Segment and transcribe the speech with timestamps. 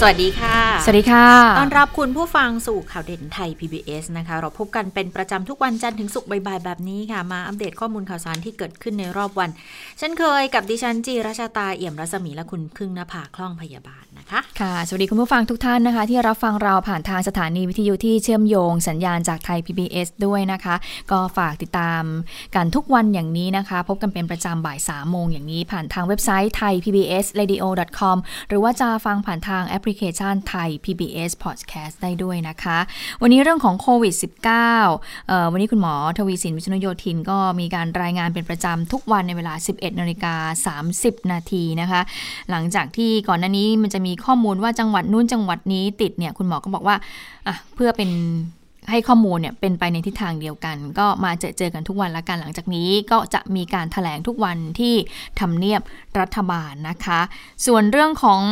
[0.00, 1.26] สวัสดีค่ะ สวัสดีค่ะ
[1.58, 9.50] ต้อนรับคุณผู้ฟังสู่ข่าวเด่นไทย PBS นะคะ เราพบกันเป็นประจำทุกวันจันทร์ถึงศุกร์บ่ายๆแบบนี้ค่ะ มาอัปเดตข้อมูลข่าวสารที่เกิดขึ้นในรอบวัน
[9.98, 20.74] เช่นเคยกับดิฉันจีราชาตาเอี่ยมรัศมีและคุณพึ่งนภาคล่องพยาบาลนะคะ ค่ะ สวัสดีคุณผู้ฟังทุกท่านนะคะ ที่รับฟังเราผ่านทางสถานีวิทยุที่เชื่อมโยงสัญญาณจากไทย PBS ด้วยนะคะ
[21.10, 22.02] ก็ฝากติดตาม
[22.54, 27.64] กันทุกวันอย่างนี้นะคะ พบกันเป็นประจำบ่าย3โมงอย่างนี้ผ่านทางเว็บไซต์ไทย PBS radio
[27.98, 28.16] com
[28.48, 32.78] หรือว่าจะฟังผ่านทางแอปพลิเคชันไทย PBS Podcast ได้ด้วยนะคะ
[33.22, 34.46] วันนี้เรื่องของโควิด -19
[35.28, 40.34] เอ่อวันนี้คุณหมอทวีสินวิชนุโยธินก็มีการรายงานเป็นประจำทุกวันในเวลา 11นาฬิกา
[40.94, 42.00] 30 นาทีนะคะ
[42.50, 46.96] หลังจากที่ก่อนหน้านี้มันจะมีข้อมูลว่าจังหวัดนู้นจังหวัดนี้ติดเนี่ยคุณหมอก็บอกว่า
[47.74, 48.10] เพื่อเป็น
[48.90, 54.94] ให้ข้อมูลเนี่ยเป็นไปในทิศทางเดียวกัน ก็มาเจอเจอกันทุกวันละกันหลังจากนี้ก็จะมีการถแถลงทุกวันที่
[55.40, 55.82] ทำเนียบ
[56.20, 57.20] รัฐบาลนะคะ
[57.66, 58.42] ส่วนเรื่องของ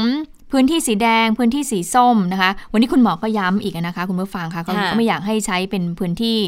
[0.53, 6.39] พื้นที่สีแดง พื้นที่สีส้มนะคะ วันนี้คุณหมอก็ย้ำอีกนะคะ คุณผู้ฟังคะก็ค่ะก็ไม่อยากให้ใช้เป็นพื้นที่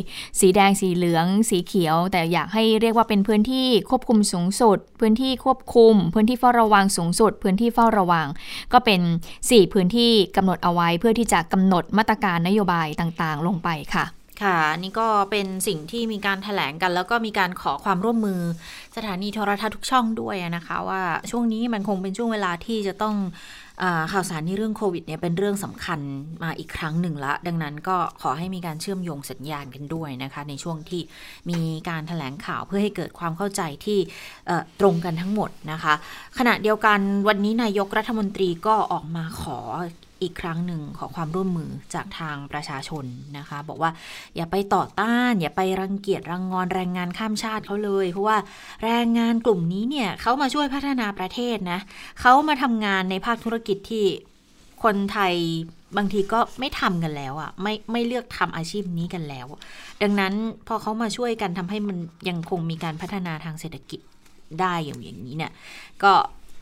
[0.40, 8.26] สีแดงสีเหลือง สีเขียว แต่อยากให้เรียกว่าเป็นพื้นที่ควบคุมสูงสุด พื้นที่ควบคุม พื้นที่เฝ้าระวังสูงสุด พื้นที่เฝ้าระวัง
[8.72, 9.00] ก็เป็น
[9.38, 14.06] 4 พื้นที่กำหนดเอาไว้เพื่อที่จะกำหนดมาตรการนโยบายต่างๆ ลงไปค่ะ
[14.42, 18.40] ค่ะนี่ก็เป็นสิ่งที่มีการถแถลงกัน แล้วก็มีการขอความร่วมมือ
[18.96, 23.16] สถานีโทรทัศน์ทุกช่องด้วยนะคะ ว่าช่วงนี้มันคงเป็นช่วงเวลาที่จะต้อง
[23.82, 26.00] อข่าวสารในเรื่องโควิดเนี่ยเป็นเรื่องสำคัญ
[26.42, 31.02] มาอีกครั้งหนึ่งละ ดังนั้นก็ขอให้มีการเชื่อมโยงสัญญาณกันด้วยนะคะ ในช่วงที่
[31.50, 33.98] มีการถแถลงข่าวเพื่อให้เกิดความเข้าใจที่
[34.80, 35.94] ตรงกันทั้งหมดนะคะ
[36.38, 39.58] ขณะเดียวกันวันนี้นายกรัฐมนตรีก็ออกมาขอ
[40.22, 43.04] อีกครั้งหนึ่งขอความร่วมมือจากทางประชาชน
[43.38, 43.90] นะคะ บอกว่า
[44.36, 48.36] อย่าไปต่อต้าน อย่าไปรังเกียจรังงอนแรงงานข้ามชาติเขาเลย เพราะว่า
[48.84, 51.80] แรงงานกลุ่มนี้เนี่ยเขามาช่วยพัฒนาประเทศนะ
[52.20, 54.06] เขามาทำงานในภาคธุรกิจที่
[54.84, 55.34] คนไทย
[55.96, 59.46] บางทีก็ไม่ทำกันแล้วอะ่ะไม่ไม่เลือกทำอาชีพนี้กันแล้ว
[60.02, 60.32] ดังนั้น
[60.68, 61.96] พอเขามาช่วยกันทำให้มัน
[62.28, 64.00] ยังคงมีการพัฒนาทางเศรษฐกิจ
[64.60, 65.52] ได้อย่างอย่างนี้เนี่ย
[66.02, 66.12] ก็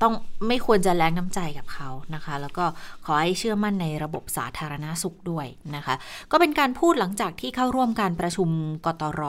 [0.03, 0.15] ต้อง
[0.49, 2.65] ไม่ควรจะแรงน้ำใจกับเขานะคะ แล้วก็
[3.07, 5.47] ขอให้เชื่อมั่นในระบบสาธารณาสุขด้วย
[5.77, 5.95] นะคะ
[6.31, 8.49] ก็เป็นการพูดหลังจากที่เข้าร่วมการประชุม
[8.87, 9.23] กตร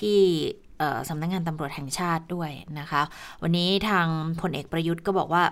[0.00, 0.18] ที่
[1.08, 3.02] สำนักงานตำรวจแห่งชาติด้วยนะคะ
[3.42, 4.06] วันนี้ทาง
[4.40, 5.44] พลเอกประยุทธ์ก็บอกว่า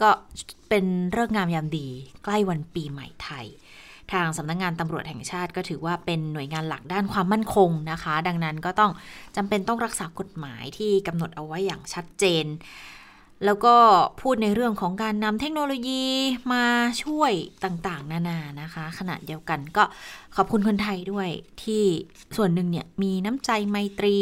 [0.00, 0.10] ก็
[0.68, 1.88] เป็นเรื่องงามยามดี
[2.24, 3.46] ใกล้วันปีใหม่ไทย
[4.12, 8.92] ทางสำนักงานตำรวจแห่งชาติก็ถือว่าเป็นหน่วยงานหลักด้านความมั่นคงนะคะ ดังนั้นก็ต้อง
[9.36, 12.44] จำเป็นต้องรักษากฎหมายที่กำหนดเอาไว้อย่างชัดเจน
[13.44, 13.74] แล้วก็
[14.20, 16.04] พูดในเรื่องของการนำเทคโนโลยี
[16.52, 16.66] มา
[17.04, 17.32] ช่วย
[17.64, 19.84] ต่างๆ นานานะคะ ขณะเดียวกันก็
[20.36, 21.28] ขอบคุณคนไทยด้วย
[21.62, 21.82] ที่
[22.36, 24.18] ส่วนหนึ่งเนี่ยมีน้ำใจไมตรี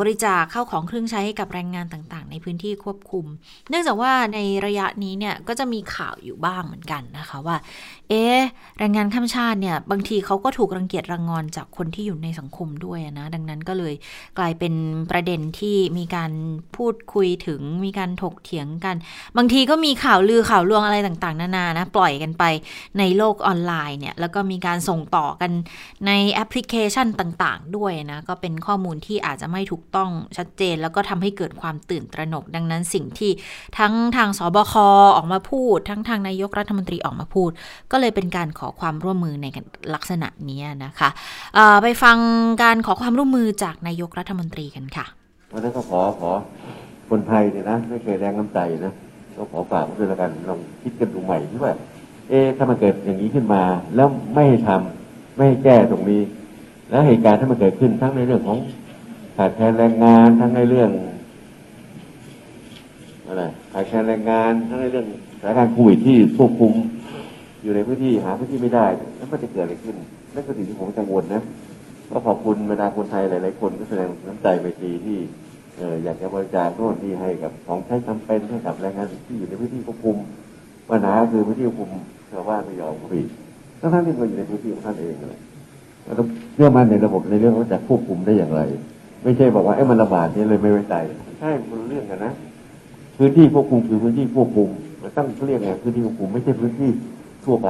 [0.00, 3.26] บริจาคเข้าของเครื่องใช้ให้กับแรงงานต่างๆ ในพื้นที่ควบคุม
[3.68, 7.56] เนื่องจากว่าในระยะนี้เนี่ยก็จะมีข่าวอยู่บ้างเหมือนกันนะคะว่า
[8.08, 8.24] เอ๊
[8.78, 13.94] แรงงานข้ามชาติเนี่ยบางทีเขาก็ถูกรังเกียจรังงอนจากคนที่อยู่ในสังคมด้วยนะ ดังนั้นก็เลย
[14.38, 14.74] กลายเป็น
[15.10, 16.32] ประเด็นที่มีการ
[16.76, 18.96] พูดคุยถึงมีการถกเถียงกัน
[19.36, 22.44] บางทีก็มีข่าวลือข่าวลวงอะไรต่างๆ นานานะปล่อยกันไป
[22.98, 25.50] ในโลกออนไลน์เนี่ยแล้วก็มีการส่งต่อกัน
[26.06, 33.30] ในแอปพลิเคชันต่าง ๆ ด้วยนะก็เป็นข้อมูลที่อาจจะไม่ถูกต้องชัดเจน แล้วก็ทำให้เกิดความตื่นตระหนก ดังนั้นสิ่งที่
[33.78, 34.74] ทั้งทางสบค
[35.16, 37.50] ออกมาพูด ทั้งทางนายกรัฐมนตรีออกมาพูด
[37.92, 39.46] ก็เลยเป็นการขอความร่วมมือใน
[39.94, 41.08] ลักษณะนี้นะคะ
[41.82, 42.16] ไปฟัง
[42.62, 45.06] การขอความร่วมมือจากนายกรัฐมนตรีกันค่ะ
[45.52, 46.30] วันนั้นก็ขอขอ
[47.10, 48.92] คนไทยเนี่ยนะไม่เคยแรงน้ำใจนะ
[49.36, 51.72] ก็ขอฝากด้วยแล้วกันลองคิดกันดูใหม่ที่ว่า
[52.28, 53.62] เอ๊ถ้ามันเกิดอย่างนี้ขึ้นมา
[53.94, 56.22] แล้วไม่ให้ทำไม่ให้แก้ตรงนี้
[56.90, 58.58] แล้วเหตุการณ์ถ้ามันเกิดขึ้นทั้งในเรื่องของ
[59.42, 60.90] ขาดแคลนแรงงานทั้งในเรื่อง
[63.26, 65.06] อะไรขาดแคลนแรงงานทั้งในเรื่อง
[65.40, 66.72] สถานการณ์โควิดที่ควบคุม
[67.62, 69.96] อยู่ในพื้นที่หาพื้นที่ไม่ได้แล้วมันจะเกิดอะไรขึ้น
[70.34, 71.42] นั่นคือสิ่งที่ผมกังวลนะ
[72.10, 75.18] ก็ขอบคุณบรรดาคนไทยหลายๆคนก็แสดงน้ำใจไปทีที่
[75.78, 80.16] เอออยากจะบริจาคโน่นที่ให้กับของใช้จำเป็นให้กับแรงงานที่อยู่ในพื้นที่ควบคุม
[80.90, 81.90] ปัญหาคือพื้นที่ควบคุม
[82.30, 83.26] ชาวบ้านไม่ยอมผิด
[83.80, 85.40] ทั้งๆที่มันอยู่ในพื้นที่ของท่านเองเลย
[86.04, 88.62] เราต้องเชื่อมั่นในระบบในเรื่องว่าจะควบคุมได้อย่างไร
[89.22, 90.94] ไม่ใช่บอกว่าไอ้มันระบาดเนี่ยเลยไม่ไว้ใจ
[91.40, 92.32] ใช่มันเรื่องกันนะ
[93.18, 94.68] พื้นที่ควบคุมคือพื้นที่ควบคุม
[95.02, 96.90] มันต้องเรียกไงพื้นที่ควบคุมไม่ใช่พื้นที่
[97.44, 97.68] ทั่วไป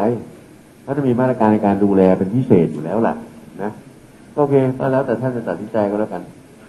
[0.82, 3.14] เขาจะมีมาตรการในการดูแลเป็นพิเศษอยู่แล้วล่ะ
[3.62, 3.70] นะ
[4.36, 6.22] โอเคก็แล้วแต่ท่านจะตัดสินใจก็แล้วกัน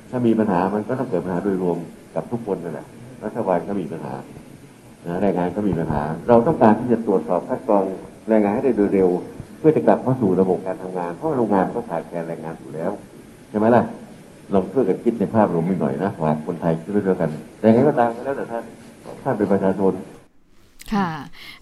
[0.10, 1.78] ถ้ามีปัญหามันก็ต้องเกิดปัญหาโดยรวม
[2.16, 2.88] กับทุกคนนั่นแหละ
[3.26, 4.16] รัฐบาลก็มีปัญหา
[5.08, 7.84] นะแรงงานก็มีปัญหา เราต้องการที่จะตรวจสอบคัดกรอง
[8.30, 9.10] แรงงานให้ได้โดยเร็ว
[9.60, 12.92] เพื่อจะกลับเข้าสู่ระบบการทำงาน เพราะโรงงานก็ขาดแคลนแรงงานอยู่แล้ว
[13.50, 13.84] ใช่ไหมล่ะ
[14.54, 18.64] ลองช่วยกันคิดในภาพรวมหน่อยนะฝากคนไทยช่วยด้วยกัน แต่ยังไงก็ตามก็แล้วแต่ท่าน
[19.24, 19.94] ท่านเป็นประชาชน
[20.94, 21.10] ค่ะ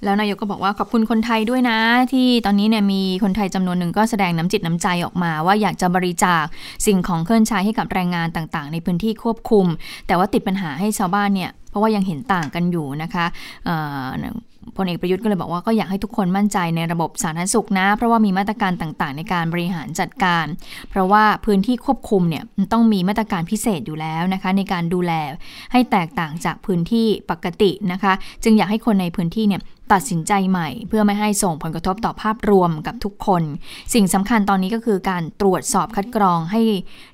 [0.04, 1.80] แล้วนายกก็บอกว่าขอบคุณคนไทยด้วยนะ
[2.14, 6.46] ที่ตอนนี้เนี่ยมีคนไทยจำนวนหนึ่งก็แสดงน้ำจิตน้ำใจออกมา ว่าอยากจะบริจาค
[6.86, 9.66] สิ่งของเคลื่อนใช้ให้กับแรงงานต่างๆ ในพื้นที่ควบคุม
[10.08, 13.26] แต่ว่าติดปัญหาให้ชาวบ้านเนี่ยเพราะว่ายังเห็นต่างกันอยู่นะคะ
[14.78, 20.46] พลเอกประยุทธ์ก็เลยบอกว่าก็อยากให้ทุกคนมั่นใจในระบบสาธารณสุขนะ เพราะว่ามีมาตรการต่างๆ ในการบริหารจัดการ
[20.90, 25.12] เพราะว่าพื้นที่ควบคุมเนี่ยต้องมีมาตรการพิเศษอยู่แล้วนะคะ ในการดูแล
[25.72, 28.14] ให้แตกต่างจากพื้นที่ปกตินะคะ
[28.44, 29.62] จึงอยากให้คนในพื้นที่เนี่ย
[29.94, 33.44] ตัดสินใจใหม่ เพื่อไม่ให้ส่งผลกระทบต่อภาพรวมกับทุกคน
[33.94, 36.62] สิ่งสำคัญตอนนี้ก็คือการตรวจสอบคัดกรองให้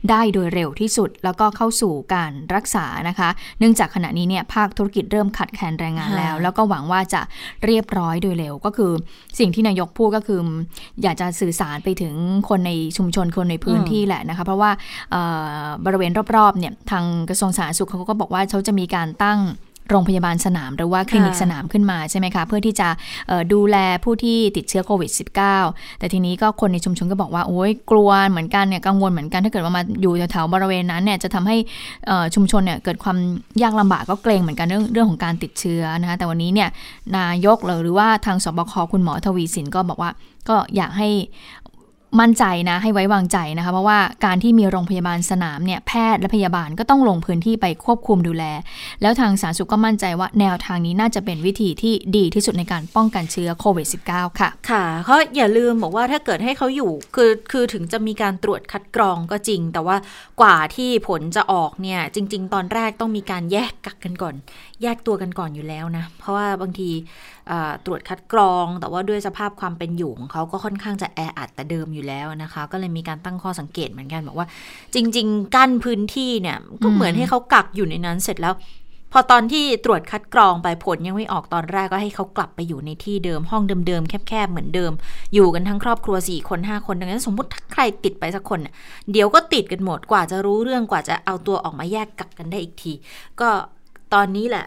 [0.09, 3.29] ได้โดยเร็วที่สุด แล้วก็เข้าสู่การรักษานะคะ
[3.59, 7.21] เนื่องจากขณะนี้เนี่ยภาคธุรกิจเริ่มขัดแคลนแรงงานแล้ว แล้วก็หวังว่าจะ
[7.65, 8.91] เรียบร้อยโดยเร็วก็คือ
[9.39, 10.39] สิ่งที่นายกพูดก็คือ
[11.03, 12.13] อยากจะสื่อสารไปถึง
[12.49, 14.71] คนในชุมชนคนในพื้นที่แหละนะคะเพราะว่า
[15.85, 19.39] บริเวณรอบๆเนี่ยทางกระทรวงสาธารณสุขเขาก็บอกว่าเขาจะมีการตั้ง
[19.89, 22.87] โรงพยาบาลสนามหรือว่าคลินิกสนามขึ้นมาใช่ไหมคะ เพื่อที่จะ
[23.53, 25.11] ดูแลผู้ที่ติดเชื้อโควิด
[25.55, 31.57] -19 แต่ทีนี้ก็คนในชุมชนก็บอกว่าโอ้ยกลัวเหมือนกันเนี่ยกังวลเหมือนกันถ้าเกิดว่ามาอยู่แถวๆบริเวณนั้นเนี่ยจะทำให้
[32.35, 33.17] ชุมชนเนี่ยเกิดความ
[33.61, 36.69] ยากลำบากก็เกรงเหมือนกันเรื่องเรื่องของการติดเชื้อนะคะแต่วันนี้เนี่ย
[37.17, 40.11] นายกหรือว่าทางสบคคุณหมอทวีสินก็บอกว่า
[40.49, 41.09] ก็อยากให้
[42.19, 48.43] มั่นใจนะให้ไว้วางใจนะคะ เพราะว่าการที่มีโรงพยาบาลสนามเนี่ยแพทย์และพยาบาลก็ต้องลงพื้นที่ไปควบคุมดูแล
[49.01, 59.97] แล้วทางสาธารณสุขก็มั่นใจว่าแนวทางนี้น่าจะเป็นวิธีที่ดีที่สุดในการป้องกันเชื้อโควิด -19 ค่ะ ค่ะเขาอย่าลืมบอกว่าถ้าเกิดให้เขาอยู่คือคือถึงจะมีการตรวจคัดกรองก็จริง แต่ว่า
[60.41, 64.35] กว่าที่ผลจะออกเนี่ยจริง ๆ ตอนแรกต้องมีการแยกกักกันก่อน
[64.83, 66.91] แยกตัวกันก่อนอยู่แล้วนะเพราะว่าบางที
[67.85, 74.47] ตรวจคัดกรอง แต่ว่าด้วยสภาพความเป็นอยู่ของเขาก็ค่อนข้างจะแออัดแต่เดิมอยู่แล้วนะคะ ก็เลยมีการตั้งข้อสังเกตเหมือนกันบอกว่า
[74.93, 78.55] จริง ๆ กั้นพื้นที่เนี่ยก็เหมือนให้เขากักอยู่ในนั้นเสร็จแล้ว
[79.17, 84.91] พอตอนที่ตรวจคัดกรองไปผลยังไม่ออกตอนแรกก็ให้เขากลับไปอยู่ในที่เดิมห้องเดิมๆแคบๆเหมือนเดิม
[85.33, 88.59] อยู่กันทั้งครอบครัวสี่คนห้าคนดังนั้นสมมติถ้าใครติดไปสักคน
[89.11, 92.93] เดี๋ยวก็ติดกันหมดกว่าจะรู้เรื่องกว่าจะเอาตัวออกมาแยกกักกันได้อีกที
[93.39, 93.49] ก็
[94.13, 94.65] ตอนนี้แหละ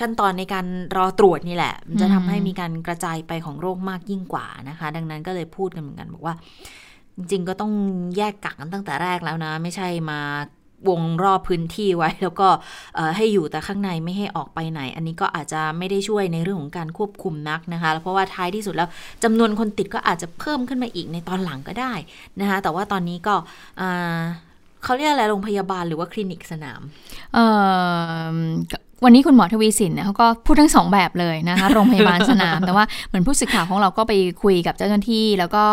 [0.00, 0.66] ขั้นตอนในการ
[0.96, 6.34] รอตรวจนี่แหละ จะทำให้มีการกระจายไปของโรคมากยิ่งกว่านะคะ ดังนั้นก็เลยพูดกันเหมือนกันบอกว่า
[7.16, 7.72] จริงๆก็ต้อง
[8.16, 10.20] แยกกักกันตั้งแต่แรกแล้วนะ ไม่ใช่มา
[10.88, 12.48] วงรอบพื้นที่ไว้ แล้วก็
[13.16, 18.88] ให้อยู่แต่ข้างในไม่ให้ออกไปไหน อันนี้ก็อาจจะไม่ได้ช่วยในเรื่องของการควบคุมนักนะคะ เพราะว่าท้ายที่สุดแล้ว
[19.24, 21.92] จำนวนคนติดก็อาจจะเพิ่มขึ้นมาอีกในตอนหลังก็ได้
[22.40, 23.34] นะคะ แต่ว่าตอนนี้ก็
[24.84, 26.80] เขาเรียกอะไรโรงพยาบาลหรือว่าคลินิกสนาม
[29.04, 34.12] วันนี้คุณหมอทวีสินเนี่ยเขาก็พูดทั้งสองแบบเลยนะคะโรงพยาบาลสนาม แต่ว่าเหมือนผู้สื่อข่าวของเราก็ไป
[34.42, 35.64] คุยกับเจ้าหน้าที่ แล้วก็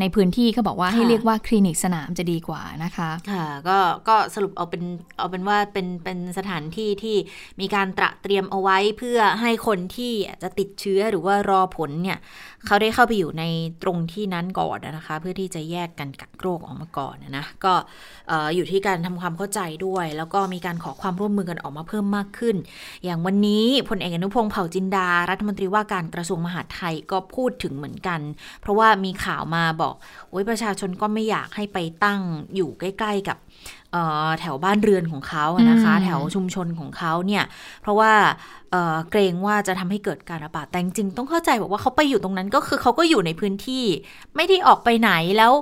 [0.00, 3.78] ในพื้นที่เขาบอกว่าให้เรียกว่าคลินิกสนามจะดีกว่านะคะค่ะก็
[4.08, 4.82] ก็สรุปเอาเป็น
[5.18, 7.16] เอาเป็นว่าเป็นเป็นสถานที่ที่
[7.60, 12.18] มีการตระเตรียมเอาไว้เพื่อให้คนที่จะติดเชื้อหรือว่ารอผลเนี่ย
[12.66, 13.44] เขาได้เข้าไปอยู่ใน
[13.82, 17.74] ตรงที่นั้นก่อนนะคะ เพื่อที่จะแยกกันกักโรคออกมาก่อนนะก็
[18.54, 22.56] อยู่ที่การทำความเข้าใจด้วย แล้วก็มีการขอความร่วมมือกันออกมาเพิ่มมากขึ้น
[23.04, 28.20] อย่างวันนี้พลเอกอนุพงศ์เผ่าจินดา รัฐมนตรีว่าการกระทรวงมหาดไทยก็พูดถึงเหมือนกัน
[28.60, 29.94] เพราะว่ามีข่าวมาบอก
[30.30, 32.20] โอ้ยประชาชนก็ไม่อยากให้ไปตั้ง
[32.54, 33.38] อยู่ใกล้ ๆ กับ
[34.40, 37.44] แถวบ้านเรือนของเขานะคะ แถวชุมชนของเขาเนี่ย
[37.82, 38.12] เพราะว่า
[39.10, 43.84] เกรงว่าจะทำให้เกิดการระบาดแต่จริงต้องเข้าใจบอกว่าเขาไปอยู่ตรงนั้นก็คือเขาก็อยู่ในพื้นที่
[44.36, 45.52] ไม่ได้ออกไปไหนแล้ว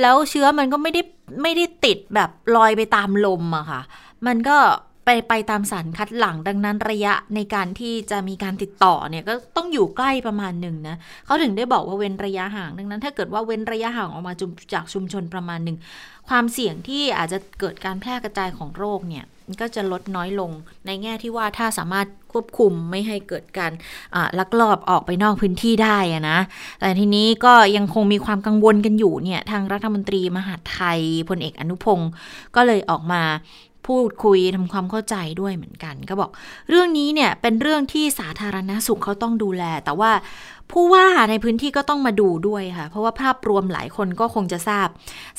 [0.00, 1.02] แล้วเชื้อมันก็ไม่ได้
[1.42, 3.80] ไม่ได้ติดแบบลอยไปตามลมอะค่ะ
[4.26, 4.56] มันก็
[5.04, 14.34] ไปไปตามสารคัดหลังดังนั้นระยะในการที่จะมีการติดต่อเนี่ยก็ต้องอยู่ใกล้ประมาณหนึ่งนะเขาถึงได้บอกว่าเว้นระยะห่าง ดังนั้น ถ้าเกิดว่าเว้นระยะห่างออกมา
[14.74, 15.76] จากชุมชนประมาณหนึ่ง
[16.28, 19.24] ความเสี่ยงที่อาจจะเกิดการแพร่กระจายของโรคเนี่ย
[19.60, 20.50] ก็จะลดน้อยลง
[20.86, 23.72] ในแง่ที่ว่าถ้าสามารถควบคุมไม่ให้เกิดการ
[24.38, 25.98] ลักลอบออกไปนอกพื้นที่ได้
[26.30, 26.38] นะ
[26.80, 32.10] แต่ทีนี้ก็ยังคงมีความกังวลกันอยู่เนี่ยทางรัฐมนตรีมหาไทยพลเอกอนุพงศ์
[32.56, 33.22] ก็เลยออกมา
[33.86, 36.30] พูดคุยทำความเข้าใจด้วยเหมือนกัน ก็บอก
[36.68, 40.12] เรื่องนี้เนี่ยเป็นเรื่องที่สาธารณสุขเขาต้องดูแล แต่ว่า
[40.72, 44.88] ผู้ว่าในพื้นที่ก็ต้องมาดูด้วยค่ะ เพราะว่าภาพรวมหลายคนก็คงจะทราบ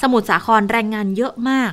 [0.02, 1.72] สมุทรสาครแรงงานเยอะมาก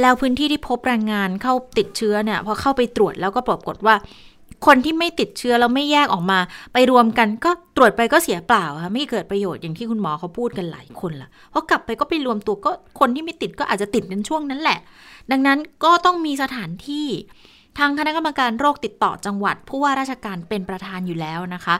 [0.00, 3.96] แล้วพื้นที่ที่พบแรงงานเข้าติดเชื้อเนี่ยพอเข้าไปตรวจแล้วก็ปรากฏว่า
[4.66, 6.38] คนที่ไม่ติดเชื้อแล้วไม่แยกออกมา
[6.72, 14.78] ไปรวมกันก็ตรวจไปก็เสียเปล่าค่ะไม่เกิดประโยชน์อย่างที่คุณหมอเขาพูดกันหลายคนละเพราะกลับไปก็ไปรวมตัวก็คนที่ไม่ติดก็อาจจะติดในช่วงนั้นแหละ
[15.30, 17.08] ดังนั้นก็ต้องมีสถานที่
[17.78, 21.74] ทางคณะกรรมการโรคติดต่อจังหวัด ผู้ว่าราชการเป็นประธานอยู่แล้วนะคะ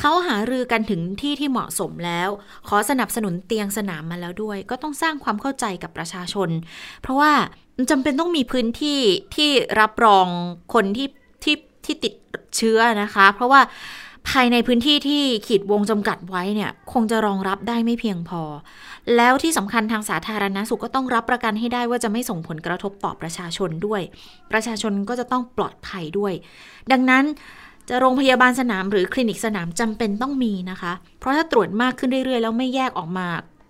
[0.00, 2.28] เขาหารือกันถึงที่ที่เหมาะสมแล้ว
[2.68, 6.50] ขอสนับสนุนเตียงสนามมาแล้วด้วย ก็ต้องสร้างความเข้าใจกับประชาชน
[7.02, 7.32] เพราะว่า
[7.90, 9.00] จำเป็นต้องมีพื้นที่
[9.34, 10.26] ที่รับรอง
[10.74, 11.08] คนที่
[11.44, 12.14] ที่ที่ติด
[12.56, 13.60] เชื้อนะคะ เพราะว่า
[14.30, 18.42] ภายในพื้นที่ที่ขีดวงจำกัดไว้เนี่ยคงจะรองรับได้ไม่เพียงพอ
[19.16, 24.00] แล้วที่สำคัญทางสาธารณสุขก็ต้องรับประกันให้ได้ว่าจะไม่ส่งผลกระทบต่อประชาชนด้วย
[24.52, 26.32] ประชาชนก็จะต้องปลอดภัยด้วย
[26.92, 27.24] ดังนั้น
[27.88, 33.26] จะโรงพยาบาลสนามหรือคลินิกสนามจำเป็นต้องมีนะคะ เพราะถ้าตรวจมากขึ้นเรื่อยๆ แล้วไม่แยกออกมา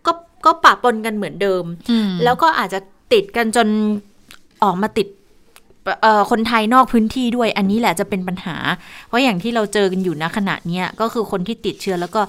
[0.07, 0.13] ก็
[0.47, 2.81] ก็ปะปนกันเหมือนเดิมอืมแล้วก็อาจจะ
[3.13, 3.69] ติดกันจน
[4.63, 5.24] ออกมาติดเอ่อ
[6.31, 8.57] คนไทยนอกพื้นที่ด้วยอันนี้แหละจะเป็นปัญหา
[9.07, 12.23] เพราะอย่างที่เราเจอกันอยู่ณขณะเนี้ยก็คือคนที่ติดเชื้อแล้วก็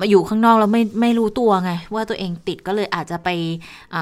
[0.00, 3.28] มาอยู่ข้างนอกแล้วไม่ไม่รู้ตัวไง ว่าตัวเองติดก็เลยอาจจะไป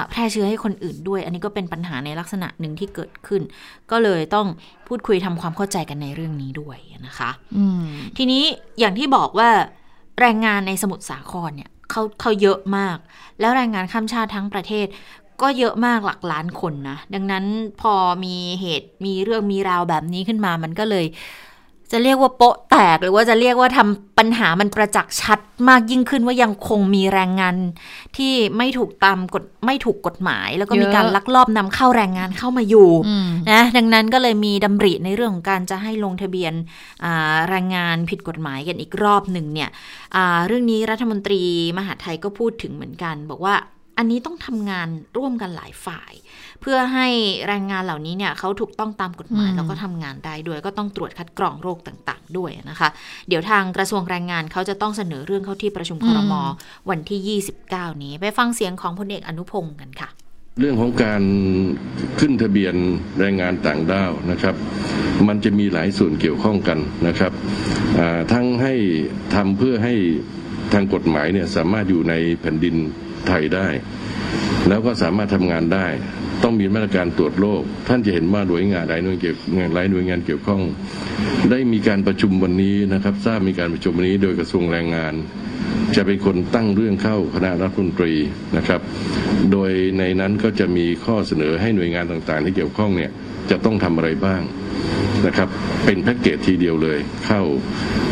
[0.09, 3.41] แพร่เชื้อให้คนอื่นด้วย อันนี้ก็เป็นปัญหาในลักษณะหนึ่งที่เกิดขึ้น
[3.91, 4.47] ก็เลยต้อง
[4.87, 6.77] พูดคุยทำความเข้าใจกันในเรื่องนี้ด้วย
[7.07, 7.65] นะคะอื
[8.17, 8.43] ทีนี้
[8.79, 9.49] อย่างที่บอกว่า
[10.19, 12.97] แรงงานในสมุทรสาครเนี่ยเขาเขาเยอะมาก
[13.39, 14.87] แล้วแรงงานข้ามชาติทั้งประเทศ
[15.41, 17.45] ก็เยอะมากหลักล้านคนนะ ดังนั้น
[17.81, 17.93] พอ
[18.23, 21.05] มีเหตุมีเรื่องมีราวแบบนี้ขึ้นมามันก็เลย
[21.91, 27.55] จะเรียกว่าโป๊ะแตกหรือว่าจะเรียกว่าทำปัญหามันประจักษ์ชัดมากยิ่งขึ้นว่ายังคงมีแรงงาน
[28.17, 36.53] ที่ไม่ถูกตามกฎไม่ถูกกฎหมาย แล้วก็มีเยอะการลักลอบนำเข้าแรงงานเข้ามาอยู่อืมนะดังนั้นก็เลยมีดำริในเรื่องของการจะให้ลงทะเบียน
[37.03, 39.69] อ่าแรงงานผิดกฎหมายกันอีกรอบหนึ่งเนี่ย
[40.15, 41.41] อ่าเรื่องนี้รัฐมนตรี
[41.77, 43.55] มหาดไทยก็พูดถึงเหมือนกัน บอกว่า
[43.97, 46.13] อันนี้ต้องทำงานร่วมกันหลายฝ่าย
[46.61, 47.07] เพื่อให้
[47.47, 52.89] แรงงานเหล่านี้เนี่ยเขาถูกต้องตามกฎหมายอืมแล้วก็ทำงานได้ด้วย ก็ต้องตรวจคัดกรองโรคต่างๆ ด้วยนะคะ
[53.27, 56.33] เดี๋ยวทางกระทรวงแรงงานเขาจะต้องเสนอเรื่องเข้าที่ประชุมครม
[56.89, 60.09] วันที่ 29 นี้ไปฟังเสียงของพลเอกอนุพงศ์กันค่ะ
[60.59, 61.23] เรื่องของการ
[62.19, 62.75] ขึ้นทะเบียน
[63.19, 64.55] แรงงานต่างด้าวนะครับ
[65.27, 67.31] มันจะมีหลายส่วนเกี่ยวข้องกันนะครับ
[67.99, 68.73] อ่าทั้งให้
[69.35, 69.95] ทำเพื่อให้
[70.73, 72.75] ทางกฎหมายเนี่ยสามารถอยู่ในแผ่นดิน
[73.27, 73.67] ไทยได้
[74.67, 75.85] แล้วก็สามารถทำงานได้
[76.43, 79.35] ต้องมีมาตรการตรวจโรคท่านจะเห็นว่าหน่วยงานหลายหน่วยเกี่ยว
[79.73, 80.61] หลายหน่วยงานเกี่ยวข้อง
[81.51, 85.13] ได้มีการประชุมวันนี้นะครับ ทราบมีการประชุมวันนี้โดยกระทรวงแรงงาน
[85.95, 88.13] จะเป็นคนตั้งเรื่องเข้าคณะรัฐมนตรี
[88.57, 88.81] นะครับ
[89.51, 93.11] โดยในนั้นก็จะมีข้อเสนอให้หน่วยงานต่างๆ ที่เกี่ยวข้องเนี่ย
[93.51, 94.41] จะต้องทำอะไรบ้าง
[95.27, 95.49] นะครับ
[95.85, 97.41] เป็นแพ็กเกจทีเดียวเลยเข้า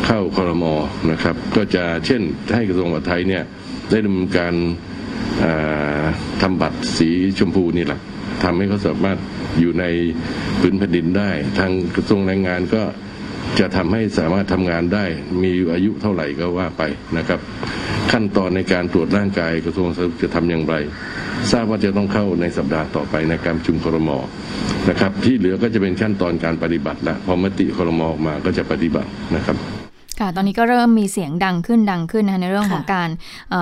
[0.06, 0.74] เข้าคอรมอ
[1.12, 2.22] นะครับ ก็จะเช่น
[2.56, 3.44] ให้กระทรวงมหาดไทยเนี่ย
[3.92, 4.54] ได้ดำเนินการ
[6.42, 8.00] ทำบัตรสีชมพูนี่แหละ
[8.44, 9.18] ทำให้เขาสามารถ
[9.60, 9.86] อยู่ใน
[10.60, 11.30] พื้นแผ่นดินได้
[11.60, 12.84] ทางกระทรวงแรงงานก็
[13.60, 15.06] จะทำให้สามารถทำงานได้
[15.44, 16.84] มีอายุเท่าไหร่ก็ว่าไป
[17.18, 17.40] นะครับ
[18.12, 20.76] ขั้นตอนในการตรวจร่างกายกระทรวงสาธารณสุขจะทำอย่างไร
[21.52, 24.10] ทราบว่าจะต้องเข้าในสัปดาห์ต่อไปในการประชุมครม
[24.90, 29.58] นะครับ ที่เหลือก็จะเป็นขั้นตอนการปฏิบัติละพอมติครมออกมาก็จะปฏิบัตินะครับ
[30.20, 33.10] ค่ะ ตอนนี้ก็เริ่มมีเสียงดังขึ้นดังขึ้นนะคะในเรื่องของค่ะการ
[33.52, 33.62] เอ่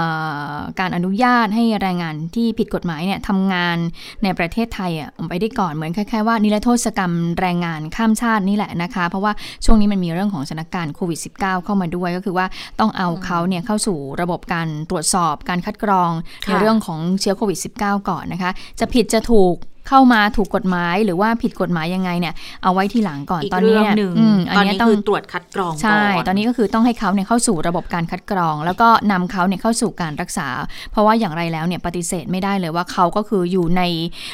[0.54, 3.78] อการอนุญาตให้แรงงานที่ผิดกฎหมายเนี่ยทำงาน
[4.24, 9.32] ในประเทศไทยอะไปได้ก่อนเหมือนคล้ายๆว่านิรโทษกรรมแรงงานข้ามชาตินี่แหละนะคะ เพราะว่า
[9.66, 12.46] ช่วงนี้มันมีเรื่องของสถานการณ์โควิด -19 เข้ามาด้วยก็คือว่า
[12.80, 16.12] ต้องเอาเขาเนี่ยเข้าสู่ระบบการตรวจสอบการคัดกรอง
[16.48, 19.56] ในค่ะเรื่องของเชื้อโควิด -19 ก่อนนะคะ จะผิดจะถูก
[19.88, 30.48] เข้ามาถูกกฎหมายหรือว่าผิดกฎหมายยังไงเนี่ยเอาไว้ทีหลังก่อนอีกตอนนี้เรื่องเนี่ยหนึ่งอืมอันตอนเนี้ยนี้ต้องคือตรวจคัดกรองใช่ก่อนตอนนี้ก็คือต้องให้เขาเนี่ยเข้าสู่ระบบการคัดกรอง แล้วก็นำเขาเนี่ยเข้าสู่การรักษา
[30.92, 33.82] เพราะว่าอย่างไรแล้วเนี่ยปฏิเสธไม่ได้เลยว่าเขาก็คืออยู่ใน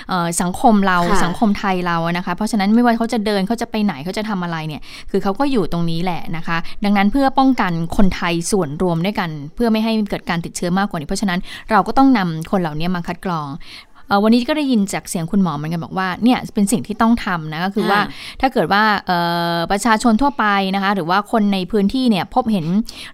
[0.09, 4.81] เอ่อสังคมเราค่ะสังคมไทยเราอะนะคะ เพราะฉะนั้นไม่ว่าเขาจะเดินเขาจะไปไหนเขาจะทำอะไรเนี่ย
[5.11, 11.39] คือเขาก็อยู่ตรงนี้แหละนะคะ ดังนั้นเพื่อป้องกันคนไทยส่วนรวมด้วยกัน เพื่อไม่ให้เกิดการติดเชื้อมากกว่านี้ เพราะฉะนั้น
[11.71, 13.92] เราก็ต้องนำคนเหล่านี้มาคัดกรองเอ่อ
[14.23, 19.17] วันนี้ก็ได้ยินจากเสียงคุณหมอเหมือนกันบอกว่าเนี่ยเป็นสิ่งที่ต้องทำนะก็คือว่าอ่าถ้าเกิดว่าเอ่
[19.55, 22.65] อประชาชนทั่วไปนะคะ หรือว่าคนในพื้นที่เนี่ยพบเห็น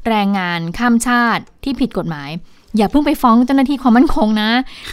[0.08, 2.32] แรงงานข้ามชาติที่ผิดกฎหมาย
[2.78, 4.50] อย่าเพิ่งไปฟ้องเจ้าหน้าที่ความมั่นคงนะ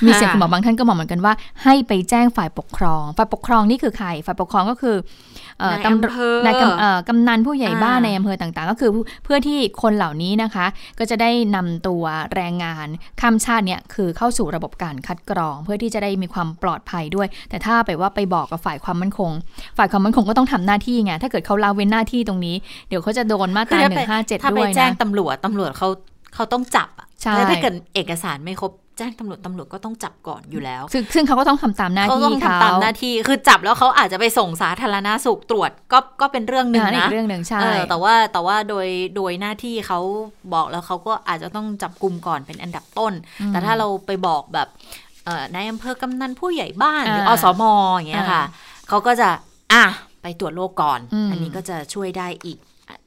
[0.07, 1.33] มีเสียงคุณหมอบางท่านก็บอกเหมือนกันว่า
[1.65, 8.91] ให้ไปแจ้งฝ่ายปกครอง ฝ่ายปกครองนี่คือใคร ฝ่ายปกครองก็คือเอ่อนาย ตำรวจอำเภอนายกำเอ่อกำนันผู้ใหญ่บ้านอ่าในอำเภอต่างๆ ก็คือ
[9.25, 10.67] เพื่อที่คนเหล่านี้นะคะ
[10.99, 12.87] ก็จะได้นำตัวแรงงาน
[13.21, 19.31] ข้ามชาติเนี่ยคือเข้าสู่ระบบการคัดกรอง เพื่อที่จะได้มีความปลอดภัยด้วย แต่ถ้าไปว่าไปบอกกับฝ่ายความมั่นคง
[19.79, 22.57] ฝ่ายความมั่นคงก็ต้องทำหน้าที่ไงถ้าเกิดเขาละเว้นหน้าที่ตรงนี้
[22.89, 25.89] เดี๋ยวเขาจะโดนมาตคือราถ้าหไปนึ่งห้าเจ็ดถ้าด้ไปวยแจ้งนะตำรวจตำรวจเขา
[26.35, 38.87] เขาต้องจับอะใช่แล้วถ้าเกิดเอกสารไม่ครบ แจ้งตำรวจตำรวจก็ต้องจับก่อนอยู่แล้ว ซึ่งซึ่งเขาก็ต้องทำตามหน้าเขาที่ต้องเขาทำตามหน้าที่คือจับแล้วเขาอาจจะไปส่งสาธารณาสุขตรวจก็ก็เป็นเรื่องหนึ่งอ่าอีนะกเรื่องหนึ่งใช่เออแต่ว่าแต่ว่าโดย
[39.17, 40.01] โดยหน้าที่เขา
[40.55, 44.69] บอกแล้วเขาก็อาจจะต้องจับกลุ่มก่อนเป็นอันดับต้นอืมแต่ถ้าเราไปบอกแบบ
[45.25, 47.63] เอ่อนายอำเภอกำนันผู้ใหญ่บ้านหรือออ่าสม
[47.95, 49.29] อย่างเงี้ยค่ะอ่เขาก็จะ
[49.73, 49.85] อะ
[50.23, 52.59] ไปไปตรวจโรคก่อนอืมอันนี้ก็จะช่วยได้อีก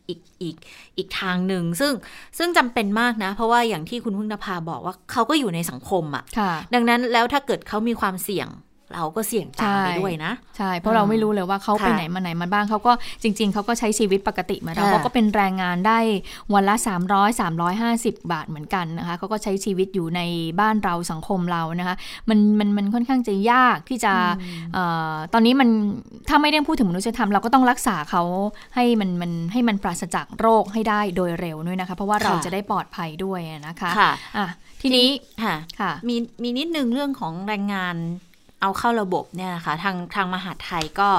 [0.09, 0.55] อีกอีก
[0.97, 1.93] อีกทางหนึ่งซึ่ง
[2.37, 8.47] ซึ่งจำเป็นมากนะ เพราะว่าอย่างที่คุณพึ่งนภาบอกว่าเขาก็อยู่ในสังคมอะค่ะ ดังนั้นแล้วถ้าเกิดเขามีความเสี่ยง
[8.93, 12.91] เราก็เสี่ยงตามไปใช่ด้วยนะ ใช่ เพราะเราไม่รู้เลยว่าเขาไปค่ะไหนมาไหนมาบ้างเขาก็
[13.23, 15.99] จริง ๆเขาก็ใช้ชีวิตปกติเหมือนเราค่ะเขาก็เป็นแรงงานได้
[16.53, 16.75] วันละ
[17.25, 20.21] 300 350 บาทเหมือนกันนะคะเขาก็ใช้ชีวิตอยู่ใน
[20.59, 21.95] บ้านเราสังคมเรานะคะ
[22.29, 24.13] มันมันมันค่อนข้างจะยากที่จะ
[24.73, 25.69] เอ่อตอนนี้มัน
[26.29, 28.23] ถ้าไม่ได้พูดถึงมนุษยธรรมเราก็ต้องรักษาเขา
[28.75, 34.47] ให้มันมันให้มันปราศจากโรคให้ได้โดยเร็วด้วยนะคะ เพราะว่าเราค่ะจะได้ปลอดภัยด้วยนะคะค่ะอะ
[34.81, 35.07] ทีนี้
[35.43, 37.95] ค่ะค่ะมีมีนิดนึงเรื่องของแรงงาน
[38.61, 41.09] เอาเข้าระบบเนี่ยนะคะทางทางมหาดไทยก็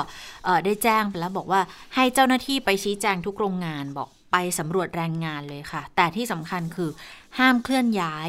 [0.45, 1.61] เอ่อได้แจ้งไปแล้วบอกว่า
[1.95, 6.91] ให้เจ้าหน้าที่ไปชี้แจงทุกโรงงานบอกไปสำรวจแรงงานเลยค่ะ แต่ที่สำคัญคือ
[7.39, 8.29] ห้ามเคลื่อนย้าย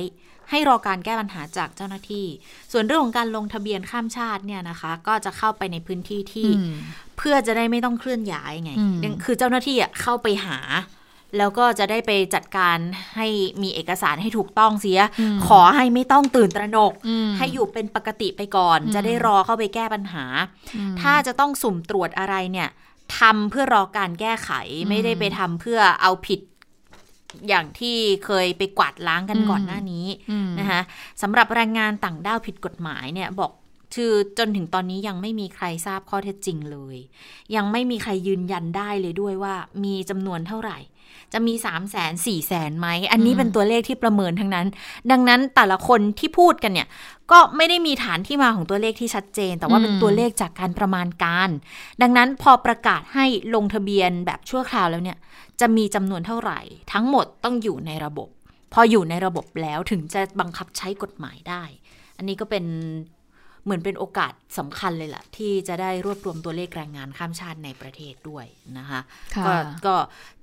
[0.49, 2.25] ให้รอการแก้ปัญหาจากเจ้าหน้าที่
[2.71, 6.75] ส่วนเรื่องของการลงทะเบียนข้ามชาติเนี่ยนะคะ ก็จะเข้าไปในพื้นที่ที่อืม
[7.17, 10.57] เพื่อจะได้ไม่ต้องเคลื่อนย้ายไงอืมคือเจ้าหน้าที่อะเข้าไปหา
[11.37, 12.77] แล้วก็จะได้ไปจัดการ
[13.17, 13.27] ให้
[13.61, 14.99] มีเอกสารให้ถูกต้องเสีย
[15.47, 20.25] ขอให้ไม่ต้องตื่นตระหนกอืมให้อยู่เป็นปกติไปก่อนอืมจะได้รอเข้าไปแก้ปัญหา
[20.75, 22.69] อืมถ้าจะต้องสุ่มตรวจอะไรเนี่ย
[23.17, 24.49] ทำเพื่อรอการแก้ไข
[24.81, 26.39] อืมไม่ได้ไปทำเพื่อเอาผิด
[27.47, 30.81] อย่างที่เคยไปกวาดล้างกันอืมก่อนหน้านี้อืมนะคะ
[31.21, 33.51] สำหรับแรงงานต่างด้าวผิดกฎหมายเนี่ยบอก
[33.95, 36.97] คือจนถึงตอนนี้ยังไม่มีใครทราบข้อเท็จจริงเลย
[37.55, 40.77] ยังไม่มีใครยืนยันได้เลยด้วยว่ามีจำนวนเท่าไหร่
[41.33, 44.67] จะมี 3 0 0 0 0 0 4 0 0 0 0ไหม อันนี้อืมเป็นตัวเลขที่ประเมินทั้งนั้น
[45.11, 46.87] ดังนั้นแต่ละคนที่พูดกันเนี่ย
[47.31, 51.49] ก็ไม่ได้มีฐานที่มาของตัวเลขที่ชัดเจน แต่ว่าเป็นตัวเลขจากการประมาณการ
[52.01, 55.17] ดังนั้นพอประกาศให้ลงทะเบียนแบบชั่วคราวแล้วเนี่ย
[55.59, 56.59] จะมีจำนวนเท่าไหร่
[56.93, 58.29] ทั้งหมดต้องอยู่ในระบบ
[58.73, 61.63] พออยู่ในระบบแล้วถึงจะบังคับใช้กฎหมายได้
[62.17, 62.65] อันนี้ก็เป็น
[63.63, 68.45] เหมือนเป็นโอกาสสำคัญเลยล่ะ ที่จะได้รวบรวมตัวเลขแรงงานข้ามชาติในประเทศด้วย
[68.77, 69.01] นะคะ
[69.35, 69.53] ค่ะก็
[69.85, 69.95] ก็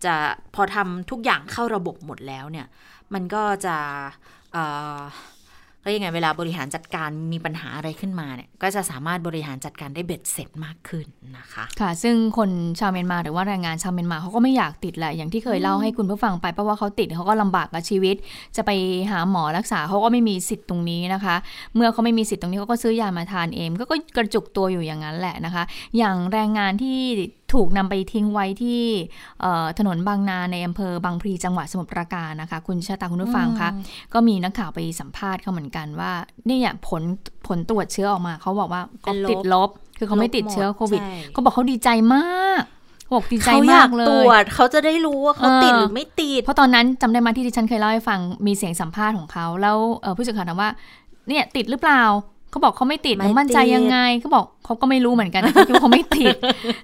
[0.04, 0.14] จะ
[0.54, 2.66] พอทำทุกอย่างเข้าระบบหมดแล้วเนี่ย
[3.14, 11.07] มันก็จะ็ยังไงเวลาบริหารจัดการมีปัญหาอะไรขึ้นมาเนี่ยก็จะสามารถบริหารจัดการได้เบ็ดเสร็จมากขึ้น
[11.38, 18.16] นะคะ ค่ะ ซึ่งคนชาวเมียนมาหรือว่าแรงงานชาวเมียนมาเขาก็ไม่อยากติดแหละอย่างที่เคยเล่าให้คุณผู้ฟังไปเพราะว่าเขาติดเขาก็ลำบากกับชีวิต
[18.57, 18.70] จะไป
[19.11, 21.37] หาหมอรักษาเขาก็ไม่มีสิทธิ์ตรงนี้นะคะ
[21.74, 25.64] เมื่อเขาไม่มีสิทธิ์ตรงนี้เขาก็ซื้อยามาทานเองก็กระจุกตัวอยู่อย่างนั้นแหละนะคะ
[25.98, 26.98] อย่างแรงงานที่
[27.52, 28.82] ถูกนำไปทิ้งไว้ที่
[29.40, 33.70] เอ่อถนนบางนาในอำเภอบางพลีจังหวัดสมุทรปราการนะคะ คุณชะตาคุณผู้ฟังคะ
[34.14, 36.12] ก็มีนักข่าวไปสัมภาษณ์เขาเหมือนกันว่า
[36.46, 37.02] เนี่ยผล
[37.46, 42.62] ผลตรวจเชื้อออกมาเขาบอกว่าเขาเป็นลบติดลบ คือเขาไม่ติดเชื้อโควิดใช่เขาบอกเขาดีใจมาก
[43.02, 50.70] เขาบอกดีใจเขาอมายากกเลตรยวจเขาจะได้รู้ว่าเขาเออติดหรือไม่ติด เพราะตอนนั้นจำได้มาที่ดิฉันเคยเล่าให้ฟังมีเสียงสัมภาษณ์ของเขา แล้วเอ่อผู้สื่อข่าวถามว่า
[51.28, 52.02] เนี่ยติดหรือเปล่า
[52.50, 56.37] เขาบอกเขาไม่ติดไม่หนูมั่นใจติดยังไงเขาบอกเขาก็ไม่รู้เหมือนกันเขาคิดว่าเขาไม่ติด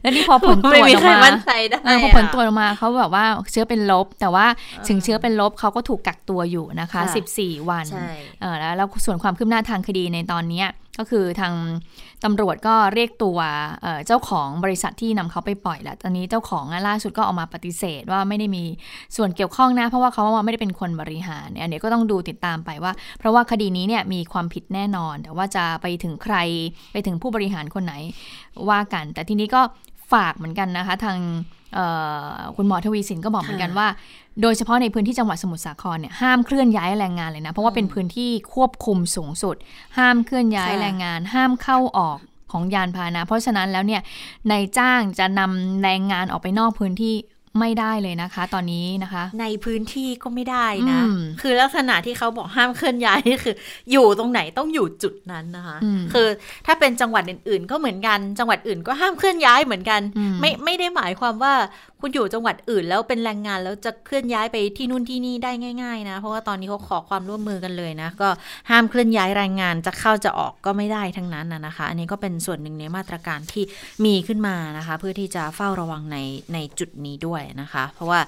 [0.02, 4.46] แล้วนี่พอผลตรวจไม่มีออกใครมามั่นใจได้เออพอผลตรวจออกมาเขาแบบว่าเชื้อเป็นลบ แต่ว่า
[4.88, 8.08] ถึงเชื้อเป็นลบเขาก็ถูกกักตัวอยู่นะคะค่ะ14 วันใช่
[8.40, 10.68] เออแล้วแล้วส่วนความคืบหน้าทางคดีในตอนเนี้ย
[10.98, 11.54] ก็คือทาง
[12.24, 13.38] ตำรวจก็เรียกตัว
[14.06, 18.64] เจ้าของบริษัทที่นำเขาไปปล่อยแล้วตอนนี้เจ้าของล่าสุดก็ออกมาปฏิเสธว่าไม่ได้มี
[19.16, 26.36] ส่วนเกี่ยวข้องนะ เพราะว่าเขาว่าไม่ได้เป็นคนบริหารเนี่ยอันนี้ก็ต้องดูติดตามไปว่า เพราะว่าคดีนี้เนี่ยมีความผิดแน่นอน แต่ว่าจะไปถึงใคร
[26.92, 27.94] ไปถึงผู้บริหารคนไหน
[28.70, 29.62] ว่ากัน แต่ทีนี้ก็
[30.12, 31.18] ฝากเหมือนกันนะคะ ทาง
[31.74, 31.86] เอ่
[32.28, 33.88] อคุณหมอทวีสินก็บอกเหมือนกันว่า
[34.42, 39.56] โดยเฉพาะในพื้นที่จังหวัดสมุทรสาครเนี่ยห้ามเคลื่อนย้ายแรงงานเลยนะ เพราะว่าเป็นพื้นที่ควบคุมสูงสุด
[39.98, 42.18] ห้ามเคลื่อนย้ายค่ะแรงงาน ห้ามเข้าออก
[42.52, 44.02] ของยานพาหนะ เพราะฉะนั้นแล้วเนี่ย
[44.50, 47.14] นายจ้างจะนำแรงงานออกไปนอกพื้นที่
[47.60, 53.54] ไม่ได้เลยนะคะ ตอนนี้นะคะ ในพื้นที่ก็ไม่ได้นะอืมคือลักษณะที่เขาบอกห้ามเคลื่อนย้ายนี่คือ
[53.92, 56.28] อยู่ตรงไหนต้องอยู่จุดนั้นนะคะอืมคือ
[56.66, 61.52] ถ้าเป็นจังหวัดอื่น ๆ ก็เหมือนกัน จังหวัดอื่นก็ห้ามเคลื่อนย้ายเหมือนกันอืมไม่ไม่ได้หมายความว่า
[62.00, 68.28] คุณอยู่จังหวัดอื่นแล้วเป็นแรงงานแล้วจะเคลื่อนย้ายไปที่นู่นที่นี่ได้ง่าย ๆ นะ เพราะว่าตอนนี้เขาขอความร่วมมือกันเลยนะ ก็
[68.70, 73.64] ห้ามเคลื่อนย้ายแรงงานจะเข้าจะออกก็ไม่ได้ทั้งนั้นนะนะคะ อันนี้ก็เป็นส่วนหนึ่งในมาตรการที่
[74.04, 76.18] มีขึ้นมานะคะ เพื่อที่จะเฝ้าระวังใน
[76.54, 78.20] ในจุดนี้ด้วยนะคะ เพราะว่า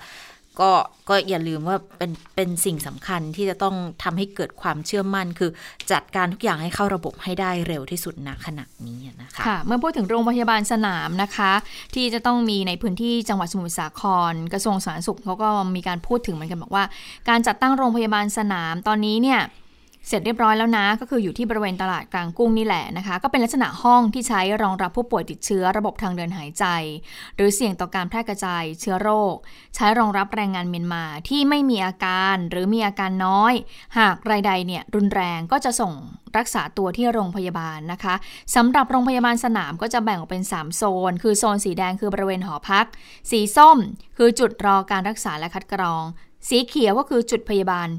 [0.63, 0.73] ก็
[1.09, 5.51] ก็อย่าลืมว่าเป็นเป็นสิ่งสำคัญที่จะต้องทำให้เกิดความเชื่อมั่น คือ
[5.93, 11.53] จัดการทุกอย่างให้เข้าระบบให้ได้เร็วที่สุดณขณะนี้นะคะค่ะเมื่อพูดถึงโรงพยาบาลสนามนะคะ
[11.95, 16.85] ที่จะต้องมีในพื้นที่จังหวัดสมุทรสาคร กระทรวงสาธารณสุขเขาก็มีการพูดถึงเหมือนกันบอกว่า
[17.29, 19.41] การจัดตั้งโรงพยาบาลสนามตอนนี้เนี่ย
[20.09, 26.65] เสร็จเรียบร้อยแล้วนะ ก็คืออยู่ที่บริเวณตลาดกลางกุ้งนี่แหละนะคะ ก็เป็นลักษณะห้องที่ใช้รองรับผู้ป่วยติดเชื้อระบบทางเดินหายใจ
[27.37, 29.37] หรือเสี่ยงต่อการแพร่กระจายเชื้อโรค
[29.75, 33.55] ใช้รองรับแรงงานเมียนมาที่ไม่มีอาการหรือมีอาการน้อย
[33.99, 35.93] หากรายใดเนี่ยรุนแรงก็จะส่ง
[36.37, 38.15] รักษาตัวที่โรงพยาบาลนะคะ
[38.55, 42.87] สำหรับโรงพยาบาลสนามก็จะแบ่งออกเป็น 3 โซน คือโซนสีแดงคือบริเวณหอพัก
[43.31, 43.79] สีส้ม
[44.17, 46.03] คือจุดรอการรักษาและคัดกรอง
[46.49, 47.91] สีเขียวก็คือจุดพยาบาล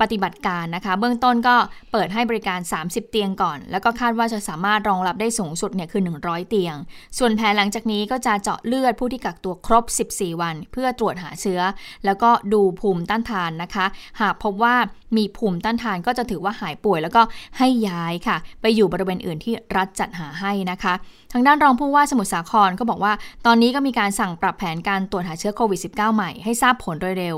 [0.00, 1.56] ปฏิบัติการนะคะ เบื้องต้นก็
[1.92, 6.76] เปิดให้บริการ 30 เตียงก่อน แล้วก็คาดว่าจะสามารถรองรับได้สูงสุดเนี่ยคือ 100 เตียง
[7.18, 9.84] ส่วนแผนหลังจากนี้ก็จะเจาะเลือดผู้ที่กักตัวครบ
[10.14, 11.60] 14 วัน เพื่อตรวจหาเชื้อ
[12.04, 13.86] แล้วก็ดูภูมิต้านทานนะคะ
[14.20, 14.74] หากพบว่า
[15.16, 17.22] มีภูมิต้านทานก็จะถือว่าหายป่วย แล้วก็
[17.58, 20.94] ให้ย้ายค่ะ ไปอยู่บริเวณอื่นที่รัฐจัดหาให้นะคะ
[21.32, 23.12] ทางด้านรองผู้ว่าสมุทรสาครก็บอกว่า
[23.46, 27.36] ตอนนี้ก็มีการสั่งปรับแผนการตรวจหาเชื้อโควิด -19 ใหม่ให้ทราบผลโดยเร็ว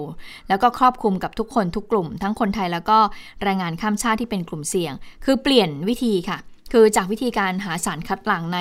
[0.49, 2.99] แล้วก็ครอบคลุมกับทุกคนทุกกลุ่มทั้งคนไทย แล้วก็
[3.43, 4.93] แรงงานข้ามชาติที่เป็นกลุ่มเสี่ยง
[5.25, 6.39] คือเปลี่ยนวิธีค่ะ
[6.73, 8.61] คือจากวิธีการหาสารคัดหลั่งใน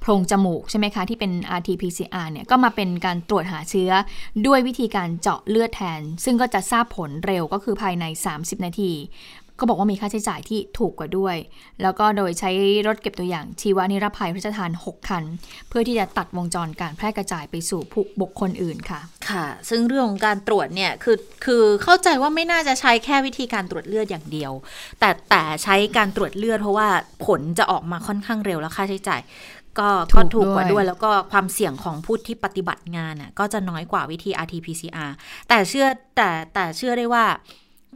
[0.00, 3.90] โพรงจมูกใช่ไหมคะ ที่เป็น RT-PCR เนี่ยก็มาเป็นการตรวจหาเชื้อ
[4.46, 8.92] ด้วยวิธีการเจาะเลือดแทน ซึ่งก็จะทราบผลเร็วก็คือภายใน 30 นาที
[9.58, 11.36] ก็บอกว่ามีค่าใช้จ่ายที่ถูกกว่าด้วย
[11.82, 12.50] แล้วก็โดยใช้
[12.86, 15.24] รถเก็บตัวอย่างชีวนิรภัยพระราชทาน 6 คัน
[15.68, 24.52] เพื่อที่จะตัดวงจรการแพร่กระจายไปสู่ผู้บุคคลอื่นค่ะ ค่ะ ซึ่งเรื่องของการตรวจเนี่ยคือคือเข้าใจว่าไม่น่าจะใช้แค่วิธีการตรวจเลือดอย่างเดียว
[25.00, 26.88] แต่แต่ใช้การตรวจเลือดเพราะว่า
[27.26, 29.22] ผลจะออกมาค่อนข้างเร็วและค่าใช้จ่าย
[29.80, 35.10] ก็ถูก็กถูกกว่าด้วยด้วยแล้วก็ความเสี่ยงของผู้ที่ปฏิบัติงานน่ะก็จะน้อยกว่าวิธี RT-PCR
[35.48, 35.86] แต่เชื่อ
[36.16, 37.24] แต่แต่เชื่อได้ว่า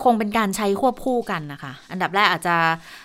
[0.05, 2.57] คงเป็นการใช้ควบคู่กันนะคะ อันดับแรกอาจจะ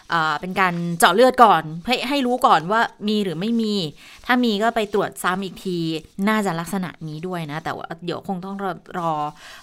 [0.10, 3.76] เอ่อเป็นการเจาะเลือดก่อนให้ให้รู้ก่อนว่ามีหรือไม่มี
[4.26, 5.78] ถ้ามีก็ไปตรวจซ้ำอีกที
[6.28, 9.14] น่าจะลักษณะนี้ด้วยนะ แต่ว่าเดี๋ยวคงต้องรอรอ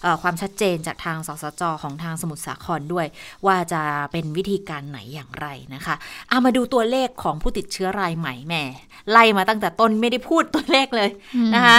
[0.03, 3.07] เออความชัดเจนจากทางสสจของทางสมุทรสาครด้วย
[3.47, 5.95] ว่าจะเป็นวิธีการไหนอย่างไรนะคะ
[6.29, 8.65] เอามาดูตัวเลขของผู้ติดเชื้อรายใหม่แหม่
[9.11, 11.11] ไล่มาตั้งแต่ต้นไม่ได้พูดตัวเลขเลย
[11.55, 11.79] นะคะ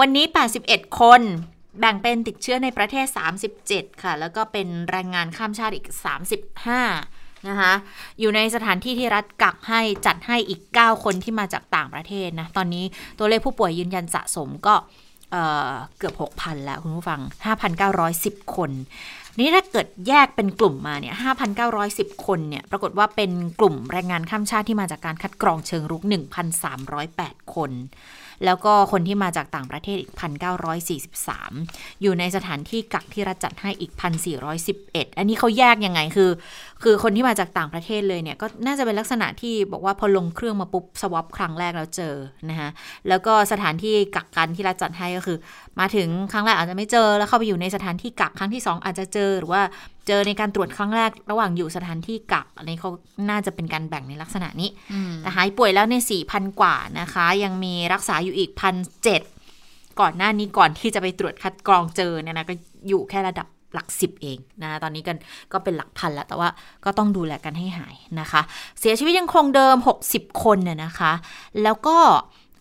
[0.00, 0.24] วันนี้
[0.62, 1.22] 81 คน
[1.80, 3.06] แบ่งเป็นติดเชื้อในประเทศ
[3.54, 5.86] 37 ค่ะ แล้วก็เป็นแรงงานข้ามชาติอีก
[6.66, 7.72] 35 นะคะ
[8.20, 12.84] อยู่ในสถานที่ที่รัฐกักให้จัดให้อีก 9 คนที่มาจากต่างประเทศนะ ตอนนี้
[13.18, 14.74] ตัวเลขผู้ป่วยยืนยันสะสมก็
[15.32, 17.20] เเกือบ 6,000 แล้วคุณผู้ฟัง
[18.02, 18.70] 5,910 คน
[19.38, 21.14] นี่ถ้าเกิดแยกเป็นกลุ่มมาเนี่ย
[21.70, 26.02] 5,910 คนเนี่ย ปรากฏว่าเป็นกลุ่มแรงงานข้ามชาติที่มาจากการคัดกรองเชิงรุก
[26.78, 27.70] 1,308 คน
[28.44, 30.12] แล้วก็คนที่มาจากต่างประเทศอีก
[30.86, 33.92] 1,943 อยู่ในสถานที่กักที่รัฐจัดให้อีก
[34.54, 36.30] 1,411 อันนี้เขาแยกยังไงคือ
[36.82, 42.14] คือคนที่มาจากต่างประเทศเลยเนี่ยก็น่าจะเป็นลักษณะที่บอกว่าพอลงเครื่องมาปุ๊บสวอปครั้งแรกแล้วเจอ
[42.50, 42.70] นะคะ
[43.08, 45.38] แล้วก็สถานที่กักกันที่รัฐจัดให้ก็คือ
[45.80, 49.62] มาถึงครั้งแรกอาจจะไม่เจอแล้วเข้าไปอยู่ในสถานที่กักครั้งที่สองอาจจะเจอหรือว่า
[50.06, 52.90] เจอในการตรวจครั้งแรกระหว่างอยู่สถานที่กักอันนี้เขา
[53.30, 54.70] น่าจะเป็นการแบ่งในลักษณะนี้
[55.22, 59.22] แต่หายป่วยแล้วในสี่พันกว่านะคะ ยังมีรักษาอยู่อีกพันเจ็ด
[60.00, 62.54] ก่อนหน้านี้ก่อนที่จะไปตรวจคัดกรองเจอเนี่ยนะก็
[62.88, 65.16] อยู่แค่ระดับ หลักสิบเองนะตอนนี้กัน
[65.52, 66.48] ก็เป็นหลักพันแล้วแต่ว่า
[66.84, 68.42] ก็ต้องดูแลกันให้หายนะคะ
[68.80, 69.76] เสียชีวิตยังคงเดิม
[70.08, 71.12] 60 คนเนี่ยนะคะ
[71.62, 71.98] แล้วก็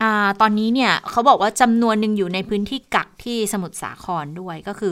[0.04, 4.92] อ่าตอนนี้เนี่ยเขาบอกว่าจำนวนหนึ่งอยู่ในพื้นที่กักที่สมุทรสาครด้วยก็คือ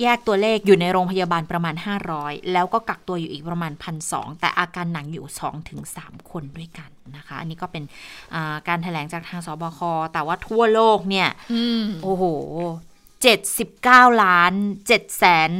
[0.00, 1.74] แยกตัวเลขอยู่ในโรงพยาบาลประมาณ
[2.12, 3.72] 500 แล้วก็กักตัวอยู่อีกประมาณ
[4.06, 5.24] 1,200 แต่อาการหนักอยู่
[5.78, 7.84] 2-3 คนด้วยกันนะคะ อันนี้ก็เป็น
[8.34, 9.80] อ่าการแถลงจากทางสบค
[10.12, 12.24] แต่ว่าทั่วโลกเนี่ยอืมโอ้โห
[13.32, 14.52] 79 ล้าน
[14.86, 15.50] 7แสน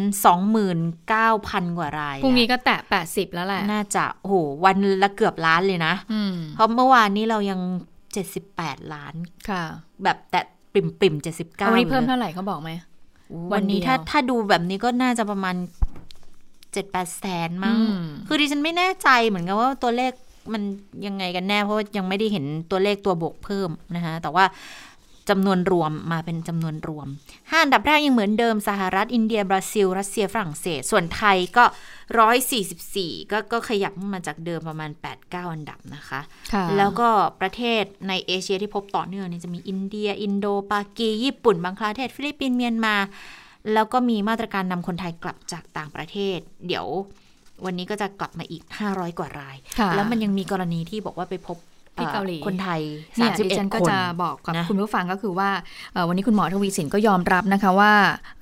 [0.65, 7.61] 29,000 กว่ารายพรุ่งนี้ก็แตะ 80 แล้วแหละ น่าจะโอ้โหวันละเกือบล้านเลยนะอืมเพราะเมื่อวานนี้เรายัง
[8.27, 9.15] 78 ล้าน
[9.49, 9.65] ค่ะ
[10.03, 10.41] แบบแต่
[10.73, 12.71] ปริ่มปริมๆ79วันนี้เพิ่มลยเท่าไหร่เขาบอกไหม
[13.53, 15.57] วันนี้วันเดียวถ้าถ้าดูแบบนี้ก็น่าจะประมาณ
[16.73, 20.13] เจ็ดแปดแสนมั้งอืมคือดิฉันไม่แน่ใจเหมือนกันว่าตัวเลข
[20.53, 20.63] มัน
[21.07, 24.45] ยังไงกันแน่ เพราะว่ายังไม่ได้เห็นตัวเลขตัวบวกเพิ่มนะคะแต่ว่า
[25.31, 27.07] จำนวนรวมมาเป็นจำนวนรวม
[27.51, 31.65] ห้าอันดับแรกยังเหมือนเดิมสหรัฐอินเดีย บราซิล รัสเซียฝรั่งเศส ส่วนไทยก็
[32.19, 36.21] ร้อยสี่สิบสี่ก็ก็ขยับมาจากเดิมประมาณแปดเก้าอันดับนะคะ
[36.53, 37.09] ค่ะแล้วก็
[37.41, 42.97] ประเทศในเอเชียที่พบต่อเนื่องเนี่ยจะมีอินเดีย อินโดปากีญี่ปุ่นบังคลาเทศ ฟิลิปปินส์เมียนมา
[43.73, 46.87] แล้วก็มีมาตรการนำคนไทยกลับจากต่างประเทศ เดี๋ยว
[47.65, 51.59] วันนี้ก็จะกลับมาอีก 500 กว่ารายค่ะแล้วมันยังมีกรณีที่บอกว่าไปพบ
[51.97, 52.81] ที่เกาหลีคนไทย
[53.17, 55.51] เนี่ยดิฉัน31ก็คนจะบอกกับนะคุณผู้ฟังก็คือว่า
[55.93, 57.93] เอ่อวันนี้คุณหมอทวีสินก็ยอมรับนะคะว่า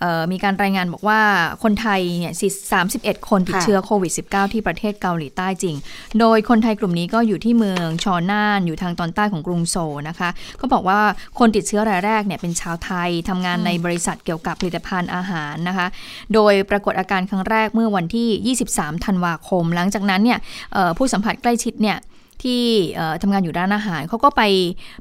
[0.01, 1.21] เอ่อมีการรายงานบอกว่า
[1.63, 2.33] คนไทยเนี่ย
[2.81, 5.77] 31 คนติดค่ะเชื้อโควิด -19 ที่ประเทศเกาหลีใต้จริง
[6.21, 10.29] โดยคนไทยกลุ่มนี้ก็อยู่ที่เมืองชอน่านอยู่ทางตอนใต้ของกรุงโซลนะคะ
[10.61, 11.01] ก็บอกว่า
[11.39, 15.87] คนติดเชื้อรายแรกเนี่ยเป็นชาวไทยทำงานในบริษัทเกี่ยวกับผลิตภัณฑ์อาหารนะคะ
[16.35, 20.39] โดยปรากฏอาการครั้งแรกเมื่อวันที่ 23 ธันวาคม หลังจากนั้นเนี่ย
[20.73, 21.99] เอ่อผู้สัมผัสใกล้ชิดเนี่ย
[22.45, 24.43] ที่เอ่อทำงานอยู่ร้านอาหารเขาก็ไป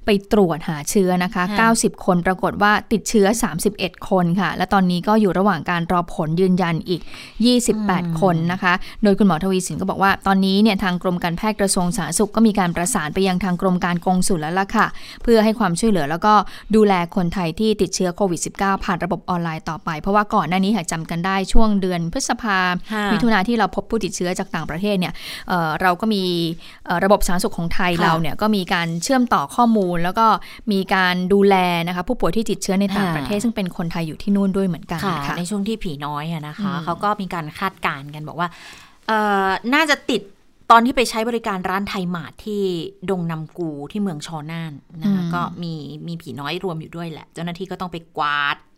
[0.06, 3.28] ไปตรวจหาเชื้อนะคะค่ะ90 คนปรากฏว่าติดเชื้อ
[3.68, 7.02] 31 คนค่ะ และตอนนี้ก็อยู่ระหว่างการรอผลยืนยันอีก
[7.62, 8.74] 28 คนนะคะ
[9.04, 14.88] โดยคุณหมอทวีสินก็บอกว่าตอนนี้เนี่ยทางกรมการแพทย์กระทรวงสาธารณสุขก็มีการประสานไปยังทางกรมการกงสุลแล้วล่ะค่ะ
[15.24, 16.34] เพื่อให้ความช่วยเหลือแล้วก็
[16.76, 22.60] ดูแลคนไทยที่ติดเชื้อโควิด -19 ผ่านระบบออนไลน์ต่อไป เพราะว่าก่อนหน้านี้หากจำกันได้ช่วงเดือนพฤษภา
[22.94, 25.14] ค่ะมิถุนาที่เราพบผู้ติดเชื้อจากต่างประเทศเนี่ย
[25.50, 26.24] เอ่อเราก็มี
[26.86, 30.28] เอ่อระบบสาธารณสุขของไทยค่ะเราเนี่ยก็มีการเชื่อมต่อข้อมูล แล้วก็
[30.72, 31.56] มีการดูแล
[31.88, 38.48] นะคะผู้ป่วยที่ติดเชื้อในต่างค่ะประเทศ ซึ่งเป็นคนไทยอยู่ที่นู่นด้วยเหมือนกันค่ะค่ะในช่วงที่ผีน้อยอะนะคะอืมเขาก็มีการคาดการณ์กันบอกว่า
[39.08, 40.22] เอ่อน่าจะติด
[40.72, 42.62] ตอนที่ไปใช้บริการร้านไทยหมาดที่
[43.10, 45.74] ดงนำกูที่เมืองชอน่านนะคะก็มี
[46.08, 48.71] มีผีน้อยรวมอยู่ด้วยแหละ เจ้าหน้าที่ก็ต้องไปกวาดไป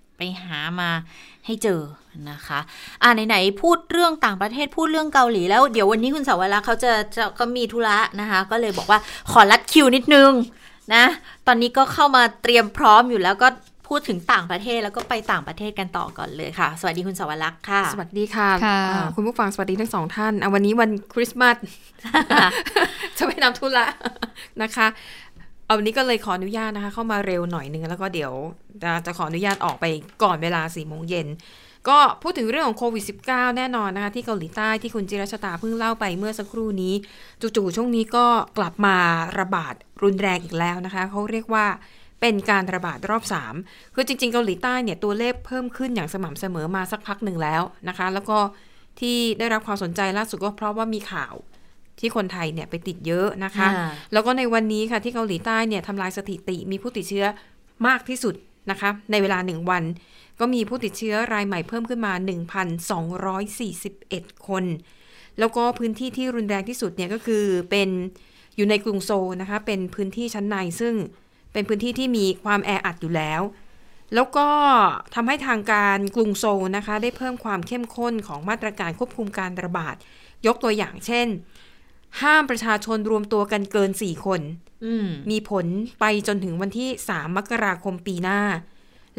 [0.43, 0.89] หามา
[1.45, 1.81] ให้เจอ
[2.29, 2.59] นะคะ
[3.01, 8.99] อ่าไหนๆพูดเรื่องต่างประเทศพูดเรื่องเกาหลีแล้วเดี๋ยววันนี้คุณสาวรักษ์เขาจะจะก็มีธุระนะคะ ก็เลยบอกว่า
[9.31, 10.31] ขอรัดคิวนิดนึง
[10.95, 11.05] นะ
[11.47, 13.47] ตอนนี้ก็เข้ามาเตรียมพร้อมอยู่แล้วก็
[13.87, 21.55] พูดถึงต่างประเทศแล้วก็ไปต่างประเทศกันต่อก่อนเลยค่ะ สวัสดีคุณสาวรักษ์ค่ะ สวัสดีค่ะค่ะอ่าคุณผู้ฟังสวัสดีทั้งสองท่านอะวันนี้วันคริสต์มาส
[23.17, 23.85] จะไปนำธุระ
[24.61, 24.87] นะคะ
[25.73, 28.33] เอาวันนี้ก็เลยขออนุญาตนะคะ เข้ามาเร็วหน่อยนึงแล้วก็เดี๋ยว
[28.83, 29.85] จะจะขออนุญาตออกไป
[30.23, 31.27] ก่อนเวลา4ี่โมงเย็น
[31.89, 36.93] ก็พูดถึงเรื่องของโควิด -19 แน่นอนนะคะ ที่เกาหลีใต้ที่คุณจิรชตาเพิ่งเล่าไปเมื่อสักครู่นี้
[37.55, 38.25] จู่ๆช่วงนี้ก็
[38.57, 38.97] กลับมา
[39.39, 41.65] ระบาดรุนแรงอีกแล้วนะคะ เขาเรียกว่า
[42.21, 43.23] เป็นการระบาดรอบ
[43.59, 48.37] 3 คือจริง ๆ เกาหลีใต้เนี่ยตัวเลขเพิ่มขึ้นอย่างสม่ำเสมอมาสักพักหนึ่งแล้วนะคะ แล้วก็
[48.99, 51.33] ที่ได้รับความสนใจล่าสุดก็เพราะว่ามีข่าว
[51.99, 57.25] ที่คนไทยเนี่ยไปติดเยอะนะคะค่ะแล้วก็ในวันนี้ค่ะที่เกาหลีใต้เนี่ยทำลายสถิติมีผู้ติดเชื้อ
[57.87, 58.35] มากที่สุด
[58.71, 59.83] นะคะ ในเวลาหนึ่งวัน
[60.39, 62.13] ก็มีผู้ติดเชื้อรายใหม่เพิ่มขึ้นมา
[63.49, 64.63] 1,241 คน
[65.39, 67.89] แล้วก็พื้นที่ที่รุนแรงที่สุดเนี่ยก็คือเป็น
[68.55, 70.93] อยู่ในกรุงโซลนะคะ เป็นพื้นที่ชั้นในซึ่ง
[71.53, 73.41] เป็นพื้นที่ที่มีความแออัดอยู่แล้ว
[74.15, 74.47] แล้วก็
[75.15, 79.95] ทำให้ทางการกรุงโซลนะคะ ได้เพิ่มความเข้มข้นของมาตรการควบคุมการระบาด
[80.47, 81.27] ยกตัวอย่างเช่น
[82.21, 84.41] ห้ามประชาชนรวมตัวกันเกิน4คน
[84.85, 85.65] อืมมีผล
[85.99, 88.41] ไปจนถึงวันที่3มกราคมปีหน้า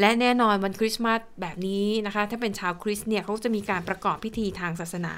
[0.01, 5.15] และแน่นอนวันคริสต์มาสแบบนี้นะคะ ถ้าเป็นชาวคริสต์เนี่ยเขาจะมีการประกอบพิธีทางศาสนา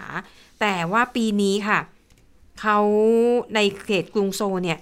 [0.60, 1.78] แต่ว่าปีนี้ค่ะ
[2.60, 2.78] เขา
[3.54, 4.78] ในเขตกรุงโซลเนี่ย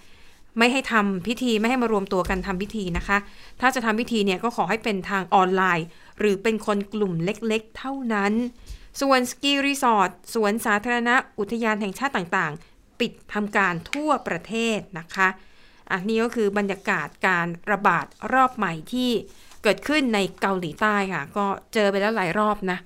[0.58, 3.18] ไม่ให้ทำพิธีไม่ให้มารวมตัวกันทำพิธีนะคะ
[3.60, 5.86] ถ้าจะทำพิธีเนี่ยก็ขอให้เป็นทางออนไลน์
[6.18, 8.32] หรือเป็นคนกลุ่มเล็กๆ เท่านั้น
[9.00, 12.73] ส่วนสกีรีสอร์ทสวนสาธารณะอุทยานแห่งชาติต่างๆ
[13.04, 15.28] ปิดทำการทั่วประเทศนะคะ
[15.92, 19.10] อันนี้ก็คือบรรยากาศการระบาดรอบใหม่ที่
[19.62, 22.78] เกิดขึ้นในเกาหลีใต้ค่ะ ก็เจอไปแล้วหลายรอบนะ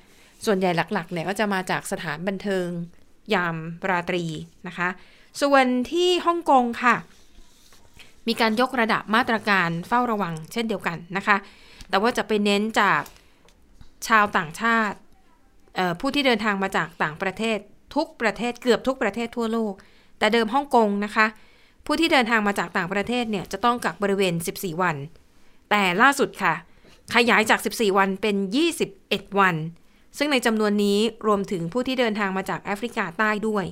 [0.47, 2.67] ส่วนใหญ่หลักๆเนี่ยก็จะมาจากสถานบันเทิง
[3.35, 3.57] ยาม
[3.91, 4.25] ราตรี
[4.69, 4.89] นะคะ
[5.43, 6.97] ส่วนที่ฮ่องกงค่ะ
[8.29, 11.37] มีการยกระดับมาตรการเฝ้าระวังเช่นเดียวกันนะคะ
[11.89, 13.03] แต่ว่าจะไปเน้นจาก
[14.09, 14.97] ชาวต่างชาติ
[16.01, 17.59] ผู้ที่เดินทางมาจากต่างประเทศ
[17.95, 19.75] ทุกประเทศเกือบทุกประเทศทั่วโลก
[20.19, 21.27] แต่เดิมฮ่องกงนะคะ
[21.87, 24.97] ผู้ที่เดินทางมาจากต่างประเทศเนี่ยจะต้องกักบริเวณ 14 วัน
[25.71, 26.55] แต่ล่าสุดค่ะ
[27.15, 28.37] ขยายจาก 14 วันเป็น
[28.87, 29.57] 21 วัน
[30.19, 33.65] ซึ่งในจำนวนนี้รวมถึงผู้ที่เดินทางมาจากแอฟริกาใต้ด้วย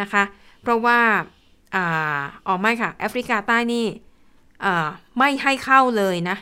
[0.00, 0.22] นะคะ
[0.62, 0.98] เพราะว่า
[2.46, 3.86] อ๋อไม่ค่ะแอฟริกาใต้นี่
[5.18, 6.36] ไม่ให้เข้าเลยนะ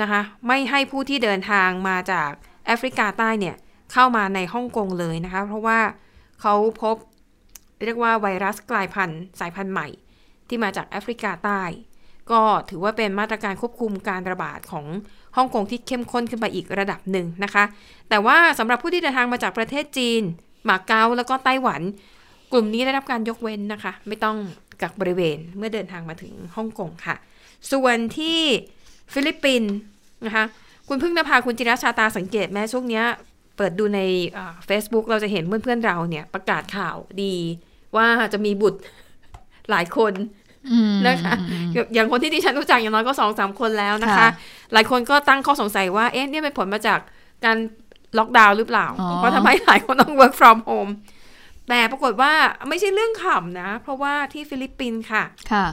[0.00, 2.30] นะคะไม่ให้ผู้ที่เดินทางมาจาก
[2.66, 3.56] แอฟริกาใต้เนี่ย
[3.92, 5.78] เข้ามาในฮ่องกงเลยนะคะ เพราะว่า
[6.40, 6.96] เขาพบ
[7.86, 9.88] เรียกว่าไวรัสกลายพันธุ์สายพันธุ์ใหม่
[10.48, 11.62] ที่มาจากแอฟริกาใต้
[12.30, 14.86] ก็ถือว่าเป็นมาตรการควบคุมการระบาดของ
[15.36, 17.64] ฮ่องกงที่เข้มข้นขึ้นไปอีกระดับหนึ่งนะคะ
[18.08, 20.22] แต่ว่าสำหรับผู้ที่เดินทางมาจากประเทศจีน
[20.64, 21.80] หมาเก๊าแล้วก็ไต้หวัน
[22.52, 24.36] กลุ่มนี้ได้รับการยกเว้นนะคะ ไม่ต้อง
[24.82, 27.16] กักบริเวณเมื่อเดินทางมาถึงฮ่องกงค่ะ
[27.72, 28.40] ส่วนที่
[29.12, 29.72] ฟิลิปปินส์
[30.26, 30.44] นะคะ
[30.88, 33.04] คุณพึ่งนภาคุณจิรชาตาสังเกตแม้ช่วงเนี้ย
[33.56, 34.00] เปิดดูใน
[34.66, 37.34] เฟซบุ๊กเราจะเห็นเพื่อนๆเราเนี่ยประกาศข่าวดี
[37.96, 38.80] ว่าจะมีบุตร
[39.70, 40.12] หลายคน
[40.72, 41.34] อืมนะคะ
[41.94, 44.28] อย่างคนที่ดิฉันรู้จักอย่างน้อยก็สองสามคนแล้วนะคะค่ะ
[44.72, 46.98] หลายคนก็ตั้งข้อสงสัยว่าเอ๊ะเนี่ยเป็นผลมาจาก
[47.44, 47.56] การ
[48.18, 50.92] ล็อกดาวน์หรือเปล่าอ๋อเพราะทำให้หลายคนต้อง work from home
[51.68, 52.32] แต่ปรากฏว่า
[52.68, 55.66] ไม่ใช่เรื่องขำนะ เพราะว่าที่ฟิลิปปินส์ค่ะค่ะ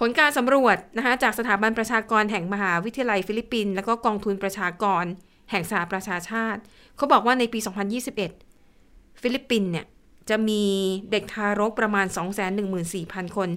[0.00, 5.04] ผลการสำรวจนะคะจากสถาบันประชากรแห่งมหาวิทยาลัยฟิลิปปินส์แล้วก็กองทุนประชากร
[5.50, 6.60] แห่งสหประชาชาติ
[6.96, 7.58] เขาบอกว่าในปี
[8.40, 9.86] 2021 ฟิลิปปินส์เนี่ย
[10.30, 10.62] จะมี
[11.10, 12.06] เด็กทารกประมาณ
[12.70, 13.48] 214,000 คน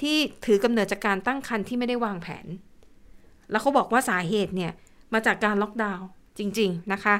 [0.00, 2.46] ที่ถือกำเนิดจากการตั้งครรภ์ที่ไม่ได้วางแผน
[3.50, 4.72] แล้วเขาบอกว่าสาเหตุเนี่ย
[5.12, 6.06] มาจากการล็อกดาวน์
[6.38, 7.14] จริง ๆ นะคะ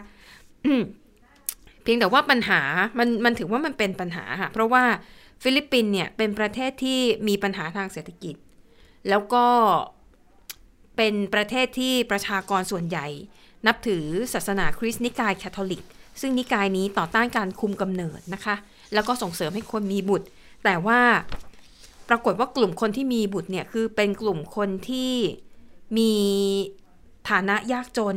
[1.82, 2.60] เพียงแต่ว่าปัญหา
[2.98, 4.84] มันมันถือว่ามันเป็นปัญหาค่ะ เพราะว่า
[5.42, 8.34] ฟิลิปปินเนี่ยเป็นประเทศที่มีปัญหาทางเศรษฐกิจ
[9.08, 9.46] แล้วก็
[10.96, 13.06] เป็นประเทศที่ประชากรส่วนใหญ่
[13.66, 15.84] นับถือศาสนาคริสต์นิกายแคทอลิก
[16.20, 18.56] ซึ่งนิกายนี้ต่อต้านการคุมกำเนิดนะคะ
[18.94, 20.26] แล้วก็ส่งเสริมให้คนมีบุตร
[20.64, 21.00] แต่ว่า
[22.08, 25.12] ปรากฏว่ากลุ่มคนที่มีบุตรเนี่ยคือเป็นกลุ่มคนที่
[25.98, 26.12] มี
[27.28, 28.16] ฐานะยากจน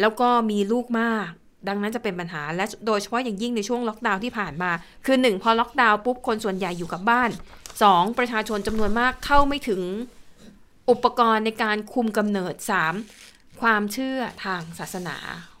[0.00, 1.28] แล้วก็มีลูกมาก
[1.68, 4.70] ดังนั้นจะเป็นปัญหาและโดยเฉพาะอย่างยิ่งในช่วงล็อกดาวน์ที่ผ่านมา
[5.06, 7.30] คือหนึ่งพอล็อกดาวน์ปุ๊บคนส่วนใหญ่อยู่กับบ้าน
[7.82, 9.82] สองประชาชนจำนวนมากเข้าไม่ถึง
[10.90, 12.94] อุปกรณ์ในการคุมกำเนิดสาม
[13.60, 15.16] ความเชื่อทางศาสนา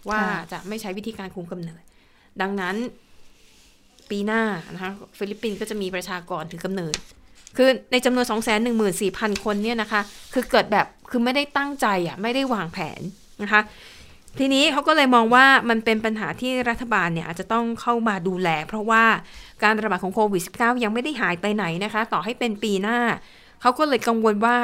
[0.08, 1.82] ว่าค่ะจะไม่ใช้วิธีการคุมกำเนิด
[2.40, 2.76] ดังนั้น
[4.10, 4.42] ปีหน้า
[4.74, 6.94] นะคะฟิลิปปินส์ก็จะมีประชากรถือกำเนิด
[7.56, 10.00] คือในจำนวน 2 1 4 0 0 0 คนเนี่ยนะคะ
[10.34, 13.00] คือเกิดแบบคือไม่ได้ตั้งใจอะไม่ได้วางแผน
[13.42, 13.60] นะคะ
[14.38, 19.04] ทีนี้เขาก็เลยมองว่ามันเป็นปัญหาที่รัฐบาลเนี่ยอาจจะต้องเข้ามาดูแล เพราะว่า
[19.62, 22.98] การระบาดของโควิด -19 ยังไม่ได้หายไปไหนนะคะ ต่อให้เป็นปีหน้า
[23.60, 24.56] เขาก็เลยกังวลว่า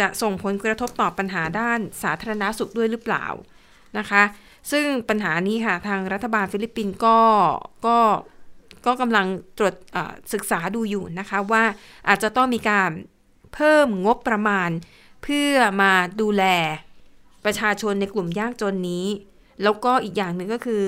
[0.00, 3.26] จะส่งผลกระทบต่อปัญหาด้านสาธารณาสุขด้วยหรือเปล่า
[3.98, 4.22] นะคะ
[4.70, 7.18] ซึ่งปัญหานี้ค่ะ ทางรัฐบาลฟิลิปปินส์ก็
[7.86, 7.98] ก็
[8.86, 9.26] ก็กำลัง
[9.58, 9.74] ตรวจ
[10.32, 11.62] ศึกษาดูอยู่นะคะว่า
[12.08, 12.90] อาจจะต้องมีการ
[13.54, 14.70] เพิ่มงบประมาณ
[15.22, 16.44] เพื่อมาดูแล
[17.44, 19.06] ประชาชนในกลุ่มยากจนนี้
[19.62, 20.84] แล้วก็อีกอย่างหนึ่งก็คือ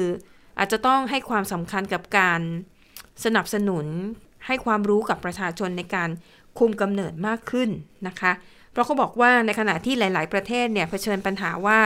[0.59, 2.41] อาจจะต้องให้ความสำคัญกับการ
[3.25, 3.87] สนับสนุน
[4.47, 6.11] ให้ความรู้กับประชาชนในการ
[6.59, 7.71] คุมกำเนิดมากขึ้น
[8.09, 8.33] นะคะ
[8.73, 11.81] เพราะเขาบอกว่าในขณะที่หลาย ๆ ประเทศเนี่ยเผชิญปัญหาว่า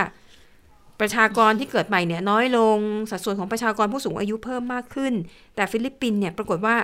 [1.01, 2.79] ประชากรที่เกิดใหม่เนี่ยน้อยลง
[3.11, 5.13] สัดส่วนของประชากรผู้สูงอายุเพิ่มมากขึ้น
[5.55, 6.77] แต่ฟิลิปปินส์เนี่ยปรากฏว่า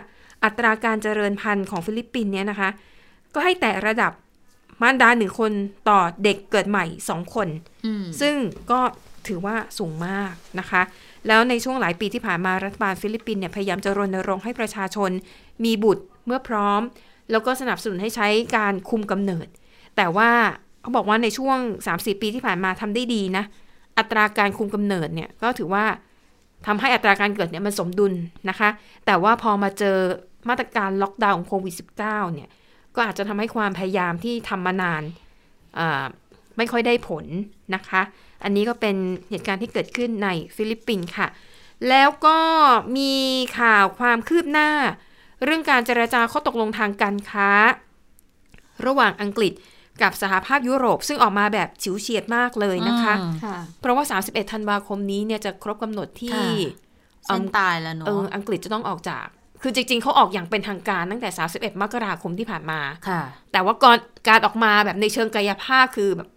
[0.44, 2.70] อัตราการเจริญพันธุ์ของฟิลิปปินส์เนี่ยนะคะ
[3.34, 4.12] ก็ให้แต่ระดับ
[4.82, 5.52] มารดาหนึ่งคน
[5.88, 7.48] ต่อเด็กเกิดใหม่สองคน
[7.86, 8.34] อืมซึ่ง
[8.70, 8.80] ก็
[9.28, 10.82] ถือว่าสูงมากนะคะ
[11.26, 15.10] แล้วในช่วงหลายปีที่ผ่านมารัฐบาลฟิลิปปินส์เนี่ยพยายามจะรณรงค์ให้ประชาชน
[15.64, 16.80] มีบุตรเมื่อพร้อม
[17.30, 19.46] แล้วก็สนับสนุนให้ใช้การคุมกำเนิด
[19.96, 20.30] แต่ว่า
[20.82, 23.44] เขาบอกว่าในช่วง 3-4 ปีที่ผ่านมาทำได้ดีนะ
[23.98, 25.84] อัตราการคุมกำเนิดเนี่ยก็ถือว่า
[26.66, 28.12] ทำให้อัตราการเกิดเนี่ยมันสมดุล
[28.48, 28.68] นะคะ
[29.06, 29.98] แต่ว่าพอมาเจอ
[30.48, 32.48] มาตรการล็อกดาวน์ของโควิด -19 เนี่ย
[32.94, 35.02] ก็อาจจะทำให้ความพยายามที่ทำมานาน
[36.56, 37.24] ไม่ค่อยได้ผล
[37.74, 38.02] นะคะ
[38.44, 38.96] อันนี้ก็เป็น
[39.30, 41.28] เหตุการณ์ที่เกิดขึ้นในฟิลิปปินส์ค่ะ
[41.88, 42.38] แล้วก็
[42.96, 43.14] มี
[43.58, 44.70] ข่าวความคืบหน้า
[45.44, 47.50] เรื่องการเจรจาข้อตกลงทางการค้า
[48.86, 49.52] ระหว่างอังกฤษ
[50.02, 59.26] กับสหภาพยุโรปซึ่งออกมาแบบฉิวเฉียดมากเลยนะคะอืมค่ะเพราะว่า 31 ธันวาคมนี้เนี่ยจะครบกำหนดที่ค่ะเส้นตายแล้วเนเอออะอังกฤษจะต้องออกจาก
[59.62, 63.20] คือจริง ๆเขาออกอย่างเป็นทางการตั้งแต่ 31 มกราคมที่ผ่านมาค่ะ
[63.52, 63.96] แต่ว่าก่อน
[64.28, 66.28] การออกมาแบบในเชิงกายภาพคือแบบ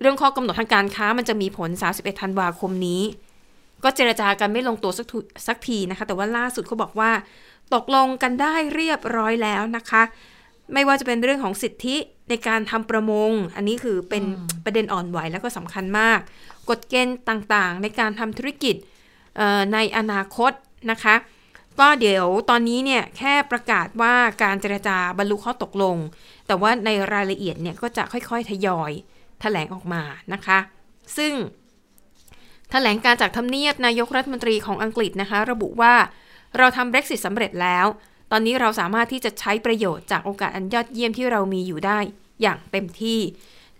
[0.00, 3.02] เรื่องข้อกำหนดทางการค้ามันจะมีผล 31 ธันวาคมนี้
[3.84, 7.10] ก็เจรจากันไม่ลงตัวสักทุสักทีนะคะ แต่ว่าล่าสุดเขาบอกว่า
[7.74, 10.02] ตกลงกันได้เรียบร้อยแล้วนะคะ
[10.72, 11.96] ไม่ว่าจะเป็นเรื่องของสิทธิ
[12.28, 14.24] ในการทำประมง อันนี้คือเป็น
[14.64, 16.18] ประเด็นอ่อนไหวแล้วก็สำคัญมาก
[16.68, 18.76] กฎเกณฑ์ต่างๆ ในการทำธุรกิจ
[19.36, 20.52] เอ่อในอนาคต
[20.90, 21.14] นะคะ
[21.80, 25.96] ก็เดี๋ยวตอนนี้เนี่ยแค่ประกาศว่าการเจรจาบรรลุข้อตกลง
[26.46, 28.92] แต่ว่าในรายละเอียดเนี่ยก็จะค่อยๆ ทยอย
[29.40, 30.02] แถลงออกมา
[30.32, 30.58] นะคะ
[31.16, 31.32] ซึ่ง
[32.70, 35.94] แถลงการจากทำเนียบนายกรัฐมนตรีของอังกฤษนะคะ ระบุว่า
[36.58, 37.86] เราทำ Brexit สำเร็จแล้ว
[38.30, 41.98] ตอนนี้เราสามารถที่จะใช้ประโยชน์จากโอกาสอันยอดเยี่ยมที่เรามีอยู่ได้
[42.42, 43.20] อย่างเต็มที่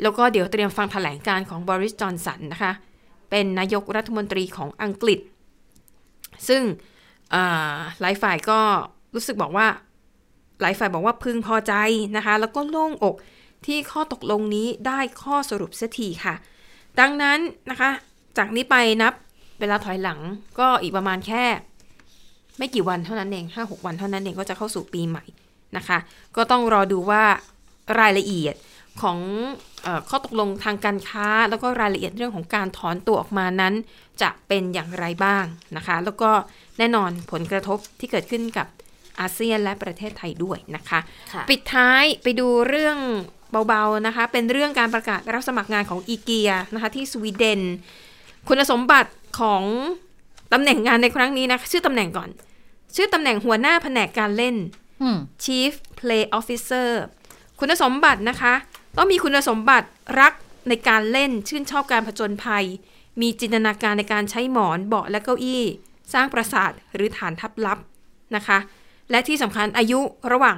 [0.03, 2.73] แล้วก็เดี๋ยวเตรียมฟังแถลงการของบริสจอนสันนะคะ
[3.31, 5.19] เป็นนายกรัฐมนตรีของอังกฤษ
[6.49, 6.63] ซึ่ง
[8.01, 8.61] หลายฝ่ายก็
[9.15, 9.67] รู้สึกบอกว่า
[10.61, 11.75] หลายฝ่ายบอกว่าพึงพอใจ
[12.17, 13.17] นะคะ แล้วก็โล่งอก
[13.67, 16.35] ที่ข้อตกลงนี้ได้ข้อสรุปเสียทีค่ะ
[17.01, 17.39] ดังนั้น
[17.71, 17.91] นะคะ
[18.39, 19.13] จากนี้ไปนับ
[19.61, 20.21] เวลาถอยหลัง
[20.59, 21.45] ก็อีกประมาณแค่
[22.59, 25.25] ไม่กี่วันเท่านั้นเองห้าหกวันเท่านั้นเองก็จะเข้าสู่ปีใหม่
[25.77, 25.99] นะคะ
[26.37, 27.23] ก็ต้องรอดูว่า
[28.01, 28.55] รายละเอียด
[29.03, 29.19] ของ
[29.83, 33.75] เออข้อตกลงทางการค้า แล้วก็รายละเอียดเรื่องของการถอนตัวออกมานั้น
[34.23, 35.45] จะเป็นอย่างไรบ้าง
[35.77, 36.31] นะคะ แล้วก็
[36.79, 38.67] แน่นอนผลกระทบที่เกิดขึ้นกับ
[39.21, 41.01] อาเซียนและประเทศไทยด้วยนะคะ
[41.33, 42.99] ค่ะปิดท้ายไปดูเรื่อง
[43.69, 47.61] เบาๆนะคะ เป็นเรื่องการประกาศรับสมัครงานของอีเกียนะคะที่สวีเดน
[48.49, 49.63] คุณสมบัติของ
[50.53, 52.29] ตำแหน่งงานในครั้งนี้นะชื่อตำแหน่งก่อน
[52.95, 54.57] ชื่อตำแหน่งหัวหน้าแผนกการเล่น
[55.03, 56.91] อืม Chief Play Officer
[57.59, 58.55] คุณสมบัตินะคะ
[58.97, 59.89] ต้องมีคุณสมบัติ
[60.21, 60.33] รัก
[60.69, 62.65] ในการเล่นชื่นชอบการผจญภัย
[63.21, 65.63] มีจินตนาการในการใช้หมอนเบาะและเก้าอี้
[66.13, 67.79] สร้างปราสาทหรือฐานทัพลับ
[68.37, 68.59] นะคะ
[69.11, 70.01] และที่สำคัญอายุ
[70.33, 70.57] ระหว่าง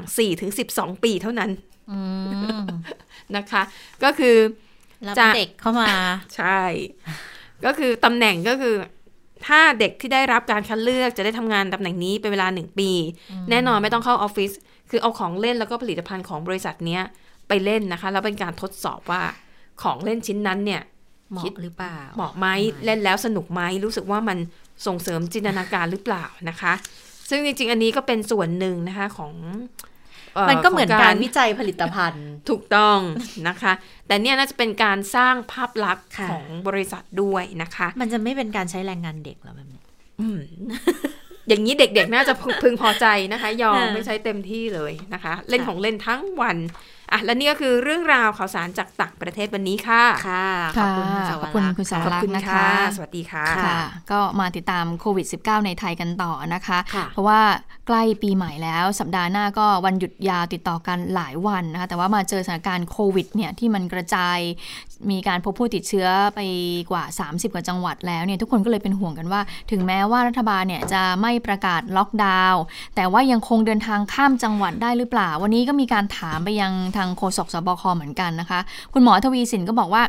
[0.51, 1.51] 4-12 ปีเท่านั้น
[1.91, 1.99] อื
[2.61, 2.65] ม
[3.37, 3.63] นะคะ
[4.05, 4.37] ก็คือ
[5.07, 5.87] รับจะเด็กเข้ามา
[6.37, 6.61] ใช่
[7.65, 8.75] ก็คือตำแหน่งก็คือ
[9.47, 12.91] ถ้าเด็กที่ได้รับการคัดเลือกจะได้ทำงานตำแหน่งนี้เป็นเวลาหนึ่งปี
[13.51, 14.53] แน่นอนไม่ต้องเข้าออฟฟิศ
[14.91, 17.03] คือเอาของเล่นแล้วก็ผลิตภัณฑ์ของบริษัทเนี้ย
[17.49, 19.23] ไปเล่นนะคะ แล้วเป็นการทดสอบว่า
[19.83, 20.83] ของเล่นชิ้นนั้นเนี่ย
[21.31, 22.47] เหมาะคิดหรือเปล่าเหมาะไหม
[22.85, 24.39] เล่นแล้วสนุกไหมรู้สึกว่ามัน
[24.87, 26.73] ส่งเสริมจินตนาการหรือเปล่านะคะ
[27.29, 29.90] ซึ่งจริงๆ อันนี้ก็เป็นส่วนหนึ่งนะคะของอ่อ
[30.51, 32.99] มันก็เหมือนขงการวิจัยผลิตภัณฑ์ ถูกต้อง
[33.49, 33.73] นะคะ
[34.07, 39.83] แต่เนี่ยน่าจะเป็นการสร้างภาพลักษณ์ค่ะของบริษัทด้วยนะคะ มันจะไม่เป็นการใช้แรงงานเด็กเหรอแบบนี้
[40.21, 40.41] อืม
[41.49, 46.57] อย่างนี้เด็กๆ น่าจะพึพึงพอใจนะคะ ยอมค่ะไม่ใช้เต็มที่เลยนะคะ เล่นของเล่นทั้งวัน
[47.13, 53.79] อะและนี่ก็คือเรื่องราวข่าวสารจากต่างประเทศวันนี้ค่ะค่ะขอบคุณคุณสวขอบคุณรักษ์คุณสาวขอบรักคุณษ์นะค่ะคะ สวัสดีค่ะค่ะ
[54.11, 57.41] ก็มาติดตามโควิด -19 ในไทยกันต่อนะคะค่ะเพราะว่า
[57.87, 64.39] ใกล้ปีใหม่แล้วสัปดาห์หน้าก็วันหยุดยาวติดต่อกันหลายวันนะคะแต่ว่ามาเจอสถานการณ์โควิดเนี่ยที่มันกระจาย
[65.11, 66.41] มีการพบผู้ติดเชื้อไป
[66.91, 69.41] กว่า 30 กว่าจังหวัดแล้วเนี่ยทุกคนก็เลยเป็นห่วงกันว่า
[69.71, 72.63] ถึงแม้ว่ารัฐบาลเนี่ยจะไม่ประกาศล็อกดาวน์
[72.97, 78.61] แต่ว่ายังคงเดินทางข้ามจังหวัดได้หรือเปล่า วันนี้ก็มีการถามไปยังทางโฆษกสบคเหมือนกันนะคะ
[78.93, 80.03] คุณหมอทวีสินก็บอกว่า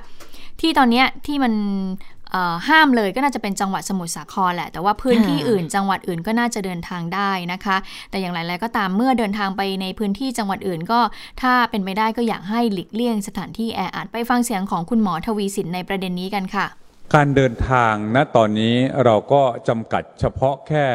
[0.61, 1.53] ที่ตอนนี้ที่มัน
[2.69, 7.77] ห้ามเลยก็น่าจะเป็นจังหวัดสมุทรสาครแหละ แต่ว่าพื้นที่ค่ะอื่น จังหวัดอื่นก็น่าจะเดินทางได้นะคะ
[8.09, 10.99] แต่อย่างไรแล้วก็ตามเมื่อเดินทางไปในพื้นที่จังหวัดอื่นก็
[11.41, 16.65] ถ้าเป็นไปได้ก็อยากให้หลีกเลี่ยงสถานที่แออัดไปฟังเสียงของคุณหมอทวีสินในประเด็นนี้กันค่ะ
[17.15, 18.75] การเดินทางณตอนนี้
[19.05, 20.85] เราก็จำกัดเฉพาะแค่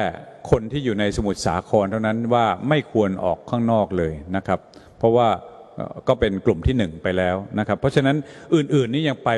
[0.50, 4.58] คนที่อยู่ในสมุทรสาครเท่านั้นว่าไม่ควรออกข้างนอกเลยนะครับ
[4.98, 5.28] เพราะว่า
[5.76, 8.16] เอ่อก็เป็นกลุ่มที่หนึ่งไปแล้วนะครับ เพราะฉะนั้น
[8.54, 9.30] อื่นๆนี่ยังไป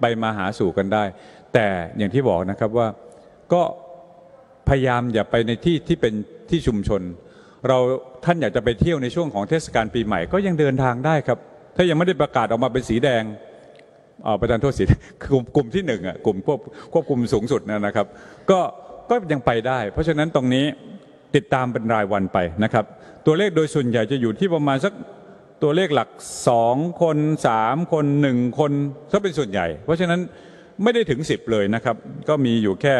[0.00, 1.04] ไปมาหาสู่กันได้
[1.54, 1.66] แต่
[1.98, 2.88] อย่างที่บอกนะครับว่า
[3.52, 3.62] ก็
[4.68, 6.14] พยายามอย่าไปในที่ที่เป็น
[6.50, 7.02] ที่ชุมชน
[7.68, 7.78] เรา
[8.24, 11.38] ท่านอยากจะไปเที่ยวในช่วงของเทศกาลปีใหม่ก็ยังเดินทางได้ครับ
[11.76, 13.22] ถ้ายังไม่ได้ประกาศออกมาเป็นสีแดง
[14.26, 14.84] อ่อประธานโทษสิ
[15.30, 16.60] กลุ่มกลุ่มที่หนึ่งอะกลุ่มควบ
[16.92, 18.06] ควบคุมสูงสุดนะนะครับ
[18.50, 18.60] ก็
[19.10, 20.64] ก็ยังไปได้ เพราะฉะนั้นตรงนี้
[21.34, 22.84] ติดตามเป็นรายวันไปนะครับ
[23.26, 24.92] ตัวเลขโดยส่วนใหญ่จะอยู่ที่ประมาณสัก
[25.62, 26.08] ตัวเลขหลัก
[26.48, 28.72] สองคนสามคนหนึ่งคน
[29.12, 30.20] ถ้าเป็นส่วนใหญ่ เพราะฉะนั้น
[30.82, 31.96] ไม่ได้ถึง10เลยนะครับ
[32.28, 32.96] ก็มีอยู่แค่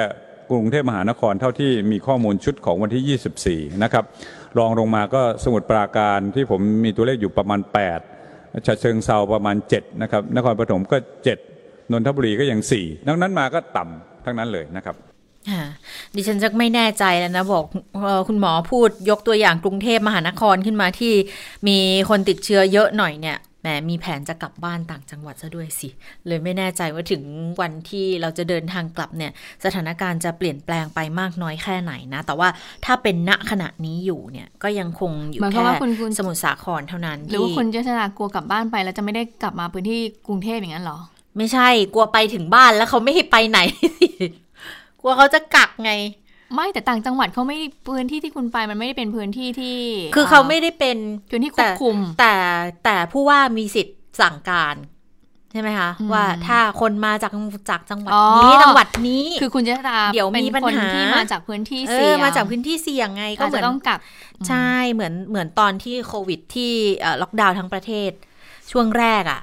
[0.50, 4.04] กรุงเทพมหานครเท่าที่มีข้อมูลชุดของวันที่ 24 นะครับ
[4.58, 7.60] รองลงมาก็สมุทรปราการที่ผมมีตัวเลขอยู่ประมาณ
[8.12, 10.96] 8ฉะเชิงเซาประมาณ 7 นะครับ นครปฐมก็
[11.44, 14.96] 7 นนทบุรีก็ยัง 4 ดังนั้นมาก็ต่ำทั้งนั้นเลยนะครับ
[15.50, 15.64] ค่ะ
[16.16, 17.64] ดิฉันจะไม่แน่ใจแล้วนะบอก
[18.02, 21.12] เอ่อคุณหมอพูดยกตัวอย่างกรุงเทพมหานครขึ้นมาที่
[21.68, 21.78] มี
[22.08, 25.88] คนติดเชื้อเยอะหน่อยเนี่ยแหมมีแผนจะกลับบ้านต่างจังหวัดซะด้วยสิ
[26.26, 27.22] เลยไม่แน่ใจว่าถึง
[27.60, 29.32] วันที่เราจะเดินทางกลับเนี่ย
[29.64, 32.48] สถานการณ์จะเปลี่ยนแปลงไปมากน้อยแค่ไหนนะ แต่ว่า
[32.84, 40.98] ถ้าเป็นณขณะนี้อยู่เนี่ย ก็ยังคงอยู่หมายความแค่ว่าคุณคุณสมุทรสาครเท่านั้น หรือว่าที่คุณเจษฎากลัวกลับบ้านไปแล้วจะไม่ได้กลับมาพื้นที่กรุงเทพอย่างนั้นเหรอ
[41.36, 43.58] ไม่ใช่กลัวไปถึงบ้านแล้วเขาไม่ให้ไปไหน
[45.04, 45.92] กลัวเขาจะกักไง
[46.54, 49.78] ไม่แต่ต่างจังหวัดเขาไม่พื้นที่ที่คุณไปมันไม่ได้เป็นพื้นที่ที่
[50.16, 50.96] คือเขาไม่ได้เป็น
[51.30, 52.34] พื้นที่ควบคุม แต่
[52.84, 54.76] แต่ผู้ว่ามีสิทธิ์สั่งการ
[55.52, 57.32] ใช่ไหมคะอืมว่าถ้าคนมาจาก
[57.70, 64.00] จากจังหวัดอ๋อนี้จังหวัดนี้ คือคุณเจษฎาเดี๋ยวมีเป็นคนปัญหาที่มาจากพื้นที่เอเสี่อยงมาจากพื้นที่เสี่ยงไงก็ก็เหมืจะอนต้องกัก
[64.48, 68.10] ใช่เหมือนเหมือนตอนที่โควิดที่เอ่อล็อกดาวน์ทั้งประเทศ
[68.70, 69.40] ช่วงแรกอะ่ะ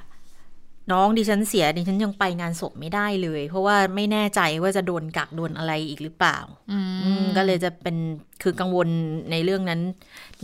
[0.92, 6.38] น้องดิฉันเสียดิฉันยังไปงานศพไม่ได้เลย เพราะว่าไม่แน่ใจว่าจะโดนกักโดนอะไรอีกหรือเปล่า
[6.72, 7.96] อืมอืมก็เลยจะเป็น
[8.42, 8.88] คือกังวล
[9.30, 9.80] ในเรื่องนั้น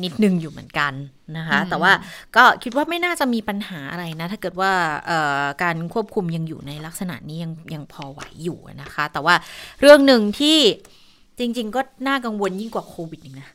[0.03, 0.93] นิดนึงอยู่เหมือนกัน
[1.37, 1.93] นะคะอืมแต่ว่า
[2.37, 4.73] ก็คิดว่าไม่น่าจะมีปัญหาอะไรนะ ถ้าเกิดว่า
[5.07, 9.35] เอ่อการควบคุมยังอยู่ในลักษณะนี้ยังยังพอไหวอยู่นะคะ แต่ว่า
[9.81, 10.59] เรื่องหนึ่งที่
[11.39, 13.49] จริง ๆ ก็น่ากังวลยิ่งกว่าโควิดอีกนะ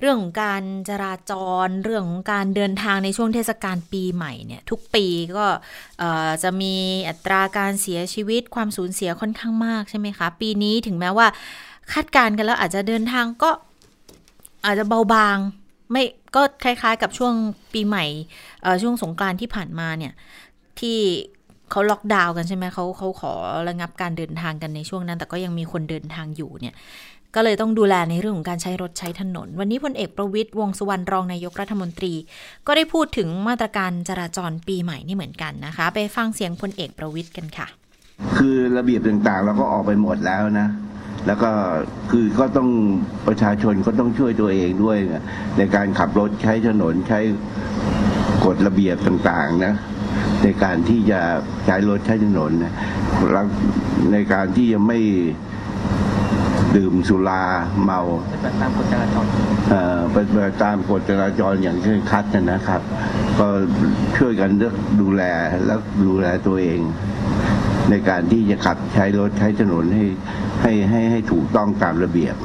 [0.00, 1.32] เรื่องของการจราจ
[1.66, 5.46] ร เรื่องของการเดินทางในช่วงเทศกาลปีใหม่เนี่ย ทุกปีก็
[6.42, 6.74] จะมี
[7.08, 11.26] อัตราการเสียชีวิตความสูญเสียค่อนข้างมากใช่ไหมคะ ปีนี้ถึงแม้ว่า
[11.92, 13.50] คาดการณ์กันแล้วอาจจะเดินทางก็
[14.64, 15.36] อาจจะเบาบาง
[15.92, 16.02] ไม่
[16.34, 17.34] ก็คล้าย ๆ กับช่วง
[17.72, 18.04] ปีใหม่
[18.82, 20.12] ช่วงสงกรานที่ผ่านมาเนี่ย
[20.80, 20.98] ที่
[21.70, 23.32] เขาล็อกดาวน์กันใช่ไหมเขาเขาขอ
[23.68, 26.74] ระงับการเดินทางกันในช่วงนั้น แต่ก็ยังมีคนเดินทางอยู่เนี่ย
[27.34, 32.12] ก็เลยต้องดูแลในเรื่องของการใช้รถใช้ถนน วันนี้พลเอกประวิตยวงสุวรรณรองนายกรัฐมนตรี
[32.66, 37.66] ก็ได้พูดถึงมาตรการจราจรปีใหม่นี่เหมือนกันนะคะ ไปฟังเสียงพลเอกประวิตยกันค่ะ
[38.36, 40.68] คือระเบียบต่างๆ เราก็ออกไปหมดแล้วนะ
[41.26, 41.50] แล้วก็
[42.10, 42.68] คือก็ต้อง
[43.26, 45.24] ประชาชนก็ต้องช่วยตัวเองด้วยนะ
[45.58, 47.20] ในการขับรถใช้ถนนใช้
[48.44, 49.74] กฎระเบียบต่างๆนะ
[50.42, 51.20] ในการที่จะ
[51.66, 52.72] ใช้รถใช้ถนนนะ
[54.12, 54.98] ในการที่จะไม่
[56.76, 57.42] ดื่มสุรา
[57.84, 58.00] เมา
[59.70, 62.80] เอ่อปฏิบัติตามกฎจราจรอย่างเคร่งครัดนะนะครับ
[63.38, 63.46] ก็
[64.16, 65.22] ช่วยกันเลือกดูแล
[65.66, 65.74] และ
[66.06, 66.80] ดูแลตัวเอง
[67.90, 70.04] ในการที่จะขับใช้รถใช้ถนนให้
[70.62, 72.36] ให้ให้ให้ถูกต้องตามระเบียบ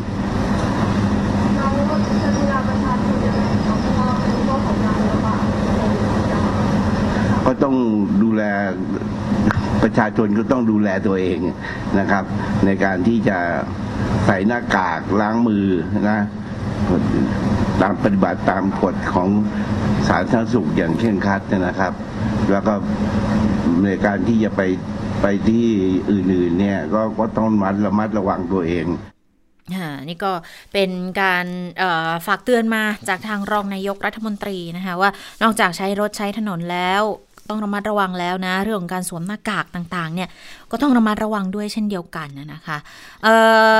[7.45, 7.75] ก็ต้อง
[8.23, 8.43] ดูแล
[9.83, 11.39] ประชาชนก็ต้องดูแลตัวเอง
[11.99, 12.23] นะครับ
[12.65, 13.37] ในการที่จะ
[14.25, 15.65] ใส่หน้ากากล้างมือ
[16.09, 16.19] นะ
[17.81, 19.29] ตามปฏิบัติตามกฎของ
[20.07, 21.93] สาธารณสุขอย่างเคร่งครัดนะครับ
[22.51, 22.73] แล้วก็
[23.83, 24.61] ในการที่จะไป
[25.21, 25.65] ไปที่
[26.11, 28.85] อื่นๆเนี่ยก็ก็ต้องมัดระมัดระวังตัวเอง
[30.07, 30.31] นี่ก็
[30.73, 30.89] เป็น
[31.21, 31.45] การ
[32.27, 35.09] ฝากเตือนมาจากทางรองนายกรัฐมนตรีนะคะว่า
[35.43, 37.03] นอกจากใช้รถใช้ถนนแล้ว
[37.49, 40.29] ต้องระมัดระวังแล้วนะ เรื่องของการสวมหน้ากากต่างๆ เนี่ย
[40.71, 42.77] ก็ต้องระมัดระวังด้วยเช่นเดียวกันนะนะคะ
[43.25, 43.27] อ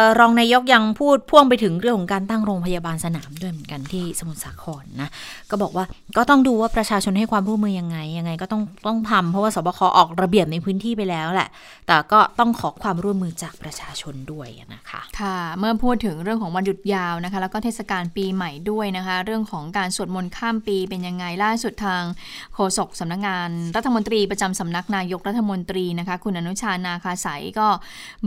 [0.02, 5.10] อรองนายกยังพูดพ่วงไปถึงเรื่องของการตั้งโรงพยาบาลสนามด้วยเหมือนกันที่สมุทรสาครนะ
[5.50, 5.86] ก็บอกว่า
[6.18, 11.50] ก็ต้องดูว่าประชาชนให้ความร่วมมือยังไงยังไง ก็ต้องต้องทำเพราะว่าสบคออกระเบียบในพื้นที่ไปแล้วแหละ
[11.88, 22.04] แต่ก็ต้องขอความร่วมมือจากประชาชนด้วยนะคะค่ะเมื่อพูดถึงเรื่องของวันหยุดยาวนะคะ แล้วก็เทศกาลปีใหม่ด้วยนะคะ เรื่องของการสวดมนต์ข้ามปีเป็นยังไงล่าสุดทาง
[22.54, 27.68] โฆษกสำนักงาน รัฐมนตรีประจำสำนักนายกรัฐมนตรีนะคะ คุณอนุชานาคาสายก็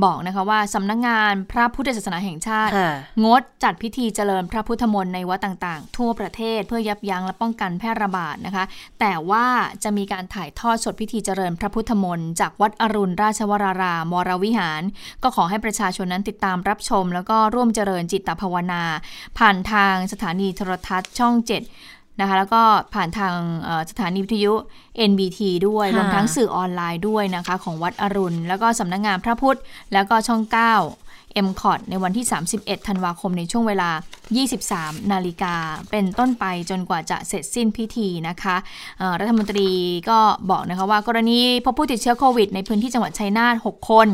[0.05, 2.93] บอกนะคะว่าสำนักงานพระพุทธศาสนาแห่งชาติค่ะ
[3.25, 8.65] งดจัดพิธีเจริญพระพุทธมนต์ในวัดต่างๆ ทั่วประเทศเพื่อยับยั้งและป้องกันแพร่ระบาดนะคะ
[9.01, 9.47] แต่ว่า
[9.85, 14.83] จะมีการถ่ายทอดสดพิธีเจริญพระพุทธมนต์จากวัดอรุณราชวรารามวรวิหาร
[15.23, 18.83] ก็ขอให้ประชาชนนั้นติดตามรับชม แล้วก็ร่วมเจริญจิตภาวนา
[19.39, 22.63] ผ่านทางสถานีโทรทัศน์ช่อง 7 นะคะแล้วก็
[22.95, 24.53] ผ่านทางเอ่อสถานีวิทยุ
[25.11, 29.59] NBT ด้วยค่ะรวมทั้งสื่อออนไลน์ด้วยนะคะ ของวัดอรุณ แล้วก็สำนักงานพระพุทธ
[29.93, 30.53] แล้วก็ช่อง 9
[31.47, 33.91] m c o t ในวันที่ 31 ธันวาคมในช่วงเวลา
[34.51, 35.55] 23 นาฬิกา
[35.91, 38.57] เป็นต้นไปจนกว่าจะเสร็จสิ้นพิธีนะคะ
[38.99, 39.69] เอ่อรัฐมนตรี
[40.11, 40.19] ก็
[40.51, 44.09] บอกนะคะว่ากรณีพบผู้ติดเชื้อโควิดในพื้นที่จังหวัดชัยนาท 6 คน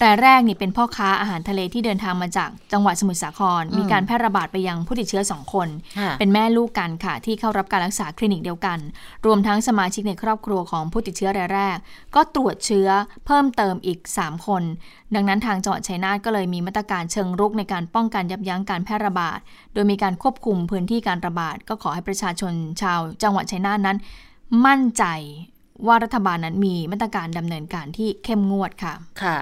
[0.00, 5.68] แต่แรกนี่เป็นพ่อค้าอาหารทะเลที่เดินทางมาจากจังหวัดสมุทรสาคร มีการแพร่ระบาดไปยังผู้ติดเชื้อ 2 คน
[5.98, 8.78] ค่ะเป็นแม่ลูกกันค่ะ ที่เข้ารับการรักษาคลินิกเดียวกัน
[9.26, 11.76] รวมทั้งสมาชิกในครอบครัวของผู้ติดเชื้อรายแรก
[12.14, 12.88] ก็ตรวจเชื้อ
[13.26, 14.62] เพิ่มเติมอีก 3 คน
[15.14, 19.38] ดังนั้นทางจังหวัดชัยนาทก็เลยมีมาตรการเชิงรุกในการป้องกันยับยั้งการแพร่ระบาด
[19.74, 23.98] โดยมีการควบคุมพื้นที่การระบาด ก็ขอให้ประชาชนชาวจังหวัดชัยนาทนั้น
[24.66, 25.04] มั่นใจ
[25.86, 29.38] ว่ารัฐบาลนั้นมีมาตรการดำเนินการที่เข้มงวดค่ะ ค่ะ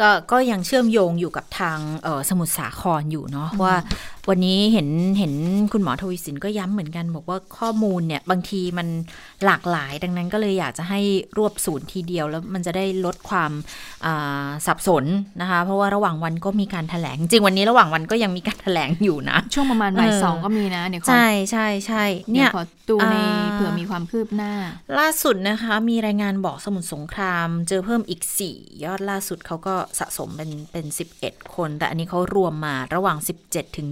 [0.00, 3.74] ก็ก็ยังเชื่อมโยงอยู่กับทางเอ่อสมุทรสาครอยู่เนาะว่า
[4.28, 5.32] วันนี้เห็นเห็น
[5.72, 8.88] คุณหมอทวีสินก็ย้ำเหมือนกัน บอกว่าข้อมูลเนี่ยบางทีมัน
[9.44, 11.00] หลากหลาย ดังนั้นก็เลยอยากจะให้
[11.36, 13.52] รวบศูนย์ทีเดียว แล้วมันจะได้ลดความ
[14.06, 15.04] อ่าสับสน
[15.40, 24.52] นะคะ เพราะว่าระหว่างวันก็มีการถแถลง จริงวันนี้ระหว่างวันก็ยังมีการถแถลงอยู่นะ ช่วงประมาณบ่ายเออสองก็มีนะเดี๋ยวขอใช่ใช่ใช่เนี่เนี่ยยขอดูในอ่าเผื่อมีความคืบหน้า
[24.98, 30.86] ล่าสุดนะคะมีรายงานบอกสมุทรสงคราม เจอเพิ่มอีก 4 ยอดล่าสุดเขาก็สะสมเป็นเป็น
[31.20, 33.88] 11 คน แต่อันนี้เขารวมมาระหว่าง 17 ถึง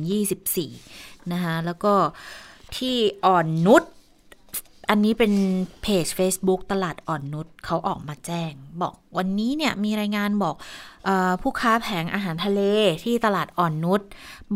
[0.64, 1.94] 24 นะคะแล้วก็
[2.76, 3.82] ที่อ่อนนุช
[4.90, 5.32] อันนี้เป็น
[5.82, 8.52] เพจ Facebook ตลาดอ่อนนุชเขาออกมาแจ้ง
[8.82, 10.54] บอกวันนี้เนี่ยมีรายงานบอก
[11.08, 12.60] ออผู้ค้าแผงอาหารทะเล
[13.04, 14.00] ที่ตลาดอ่อนนุช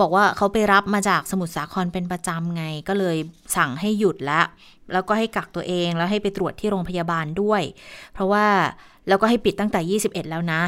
[0.00, 3.16] บอกว่าเขาไปรับมาจากสมุทรสาครเป็นประจำไงก็เลย
[3.56, 4.40] สั่งให้หยุดละ
[4.92, 7.62] แล้วก็ให้กักตัวเองแล้วให้ไปตรวจที่โรงพยาบาลด้วย
[8.14, 8.46] เพราะว่า
[9.08, 10.62] แล้วก็ให้ปิดตั้งแต่ 21 แล้วนะ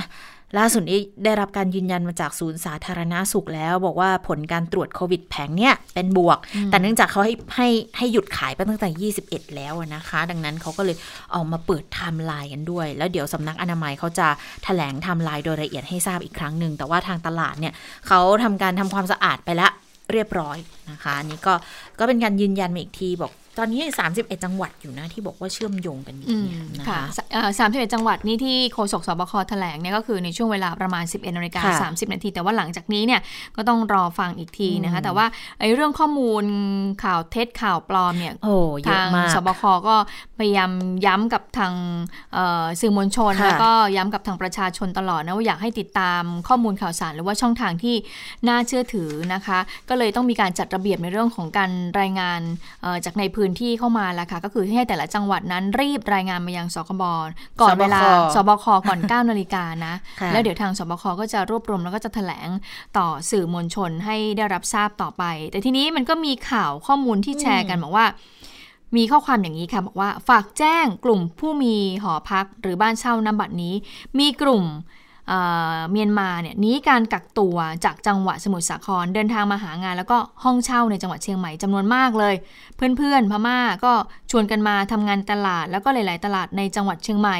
[0.58, 6.38] ล่าสุดนี้ได้รับการยืนยันมาจากศูนย์สาธารณสุขแล้ว บอกว่าผลการตรวจโควิดแผงเนี่ยเป็นบวก
[6.70, 7.68] แต่เนื่องจากเขาให้ให้
[7.98, 10.96] ให้หยุดขายไปตั้งแต่ 21 แล้วอะนะคะ ดังนั้นเขาก็เลย
[11.34, 14.28] ออกมาเปิดไทม์ไลน์กันด้วย แล้วเดี๋ยวสำนักอนามัยเขาจะ
[14.64, 17.72] แถลงไทม์ไลน์โดยละเอียดให้ทราบอีกครั้งหนึ่งแต่ว่าทางตลาดเนี่ย
[18.06, 19.70] เขาทำการทำความสะอาดไปแล้ว
[20.12, 20.58] เรียบร้อย
[20.90, 21.54] นะคะอันนี้ก็
[21.98, 23.82] ก็เป็นการยืนยันมาอีกทีบอก ตอนนี้
[24.14, 27.00] 31 จังหวัดอยู่นะที่บอกว่าเชื่อมโยงกันอยู่อืมเนี่ยนะค่ะ
[27.34, 33.20] คะสามสิบเอ็ดจังหวัดนี่ที่โฆษกสบคแถลงเนี่ยก็คือในช่วงเวลาประมาณ 11นาฬิกาค่ะสามสิบนาที แต่ว่าหลังจากนี้เนี่ย
[33.56, 35.26] ก็ต้องรอฟังอีกทีนะคะอืมแต่ว่า
[35.60, 36.44] ไอ้เรื่องข้อมูล
[37.04, 39.96] ข่าวเท็จข่าวปลอมเนี่ยโอ้เยอะทางมากสบคก็
[40.38, 40.70] พยายาม
[41.06, 41.72] ย้ำกับทาง
[42.32, 47.96] เอ่อสื่อมวลชนค่ะแล้วก็ย้ำกับทางประชาชนตลอดนะว่าอยากให้ติดตามข้อมูลข่าวสาร หรือว่าช่องทางที่
[48.48, 49.58] น่าเชื่อถือนะคะ
[49.88, 52.40] ก็เลยต้องมีการจัดระเบียบในเรื่องของการรายงาน
[52.82, 57.02] เอ่อจากในพื้นที่เข้ามาละค่ะ ก็คือให้แต่ละจังหวัดนั้นรีบรายงานมายังสคบ
[57.60, 58.00] ก่อนเวลา
[58.34, 62.48] สบคก่อน 9 นาฬิกานะค่ะแล้วเดี๋ยวทางสบคก็จะรวบรวมแล้วก็จะแถลง
[62.98, 68.06] ต่อสื่อมวลชนให้ได้รับทราบต่อไป แต่ทีนี้มันก็มีข่าวข้อมูลที่แชร์กันบอกว่า
[68.96, 73.74] มีข้อความอย่างนี้ค่ะ บอกว่าฝากแจ้งกลุ่มผู้มีหอพักหรือบ้านเช่านำบัตรนี้
[74.18, 74.64] มีกลุ่ม
[75.90, 82.34] เมียนมาเนี่ยหนีการกักตัวจากจังหวัดสมุทรสาครเดินทางมาหางาน แล้วก็ห้องเช่าในจังหวัดเชียงใหม่จำนวนมากเลย
[82.76, 83.92] เพื่อนๆพม่าก็
[84.30, 87.38] ชวนกันมาทำงานตลาด แล้วก็หลาย ๆ ตลาดในจังหวัดเชียงใหม่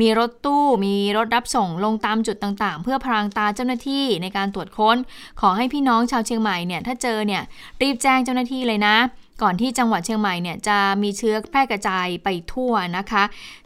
[0.00, 4.96] มีรถตู้มีรถรับส่งลงตามจุดต่างๆ เพื่อพรางตาเจ้าหน้าที่ในการตรวจค้น
[5.40, 7.42] ขอให้พี่น้องชาวเชียงใหม่เนี่ยถ้าเจอเนี่ย
[7.82, 8.96] รีบแจ้งเจ้าหน้าที่เลยนะ
[9.42, 13.22] ก่อนที่จังหวัดเชียงใหม่เนี่ยจะมีเชื้อแพร่กระจายไปทั่วนะคะ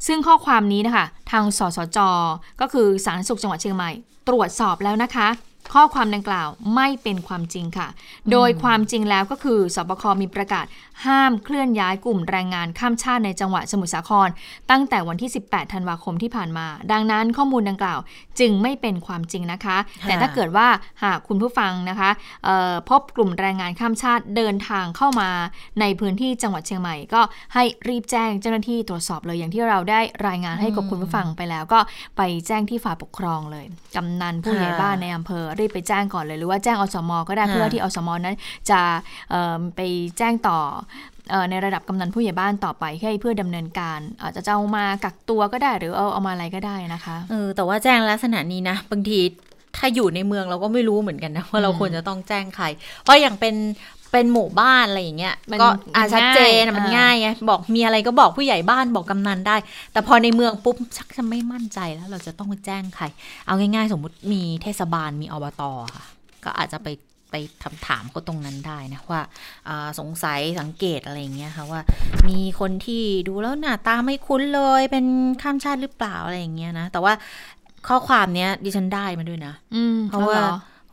[0.07, 1.99] ซึ่งข้อความนี้นะคะ ทางสสจ
[2.61, 3.91] ก็คือสาธารณสุขจังหวัดเชียงใหม่
[4.29, 5.29] ตรวจสอบแล้วนะคะ
[5.75, 7.89] ข้อความดังกล่าวไม่เป็นความจริงค่ะ
[8.33, 10.67] โดยความจริงแล้วก็คือสบคมีประกาศ
[11.07, 14.29] ห้ามเคลื่อนย้ายกลุ่มแรงงานข้ามชาติในจังหวัดสมุทรสาคร
[14.71, 17.99] ตั้งแต่วันที่ 18 ธันวาคมที่ผ่านมา ดังนั้นข้อมูลดังกล่าว
[18.41, 20.69] จึงไม่เป็นความจริงนะคะ แต่ถ้าเกิดว่า
[21.05, 22.11] หากคุณผู้ฟังนะคะ
[22.45, 25.31] เอ่อพบกลุ่มแรงงานข้ามชาติเดินทางเข้ามา
[25.81, 27.21] ในพื้นที่จังหวัดเชียงใหม่ ก็
[27.55, 31.81] ให้รีบแจ้งเจ้าหน้าที่ตรวจสอบเลยอย่างที่เราได้รายงานให้กับคุณผู้ฟังไปแล้ว ก็
[32.17, 38.37] ไปแจ้งที่ฝ่ายปกครองเลยกำนันผู้ใหญ่บ้านในอำเภอรีบไปแจ้งก่อนเลย หรือว่าแจ้งอสมก็ได้ค่ะเพื่อที่อสมนั้น
[38.71, 38.81] จะ
[39.31, 39.81] เอ่อไป
[40.19, 40.59] แจ้งต่อ
[41.31, 49.21] เอ่อในระดับกำนันผู้ใหญ่บ้านต่อไปให้เพื่อดำเนินการอาจจะจะเอามากักตัวก็ได้หรือเอาเอามาอะไรก็ได้นะคะเออแต่ว่าแจ้งลักษณะนี้นะบางที
[49.81, 52.67] ถ้าอยู่ในเมืองเราก็ไม่รู้เหมือนกันนะว่าเราอืมควรจะต้องแจ้งใคร
[53.03, 53.55] เพราะอย่างเป็น
[54.17, 59.57] เป็นหมู่บ้านอะไรอย่างเงี้ยมันก็อ่ามันชัดเจนง่ายอะมันอ่าง่ายไงบอกมีอะไรก็บอกผู้ใหญ่บ้านบอกกำนันได้
[59.93, 63.05] แต่พอในเมืองปุ๊บชักจะไม่มั่นใจแล้วเราจะต้องไปแจ้งใคร
[63.47, 65.63] เอาง่ายๆ สมมุติมีเทศบาลมีอบต
[65.95, 66.05] ค่ะ
[66.45, 66.89] ก็อาจจะไป
[67.31, 69.23] ไปถามถามเขาตรงนั้นได้นะว่า
[69.69, 71.81] อ่าสงสัยสังเกตอะไรอย่างเงี้ยค่ะว่า
[72.29, 75.07] มีคนที่ดูแล้วหน้าตาไม่คุ้นเลยเป็น
[75.43, 77.13] ข้ามชาติหรือเปล่าอะไรอย่างเงี้ยนะแต่ว่า
[77.89, 80.39] ข้อความเนี้ยดิฉันได้มาด้วยนะอืมเพราะว่า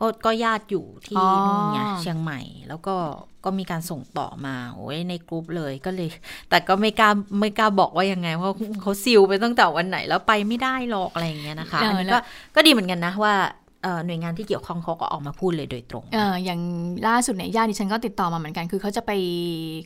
[0.00, 2.96] หอเพราะก็ญาติอยู่ที่อ๋อนู่นไงเชียงใหม่ แล้วก็
[3.44, 6.08] ก็มีการส่งต่อมาโอ้ยในกรุ๊ปเลยก็เลย
[6.48, 8.50] แต่ก็ไม่กล้าไม่กล้าบอกว่ายังไงเพราะ
[8.82, 12.20] เขาซิลไปตั้งแต่วันไหน แล้วไปไม่ได้หรอกอะไรอย่างเงี้ยนะคะเอออัอันนี้แล้ก็ว
[12.54, 13.63] ก็ดีเหมือนกันนะว่าเอ่อ
[14.06, 16.60] หน่วยงานที่เกี่ยวข้องเขาก็ออกมาพูดเลยโดยตรงเอออย่าง
[17.08, 19.10] ล่าสุดเนี่ยญาติดิฉันก็ติดต่อมาเหมือนกันคือเขาจะไป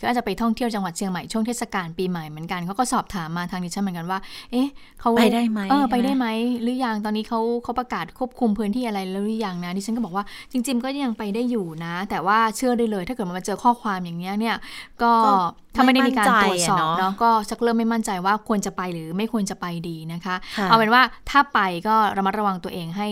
[0.00, 4.18] ก็จะไปท่องเที่ยวจังหวัดเชียงใหม่ช่วงเทศกาลปีใหม่เหมือนกันเขาก็สอบถามมาทางดิฉันเหมือนกันว่า
[4.52, 4.68] เอ๊ะ
[5.00, 6.26] เขาไปได้ไหมเออไปใช่ไหมได้ไหม
[6.62, 14.56] หรือยังตอนนี้เขาเขาประกาศควบคุมพื้นที่อะไรแล้วหรือยังนะดิฉันก็บอกว่าจริง ๆ ก็ยังไปได้อยู่นะ แต่ว่าเชื่อได้เลย ถ้าเกิดมันมาเจอข้อความอย่างเนี้ยเนี่ย
[15.02, 15.32] ก็ก็
[15.78, 23.08] ถ้าไม่ได้มีการไม่มั่นใจตรวจสอบอะเนาะเนาะก็ชักเริ่มไม่มั่นใจว่าควรจะไปหรือไม่ควรจะไปดีนะคะค่ะเอาเป็นว่าถ้าไปก็ระมัดระวังตัวเองให้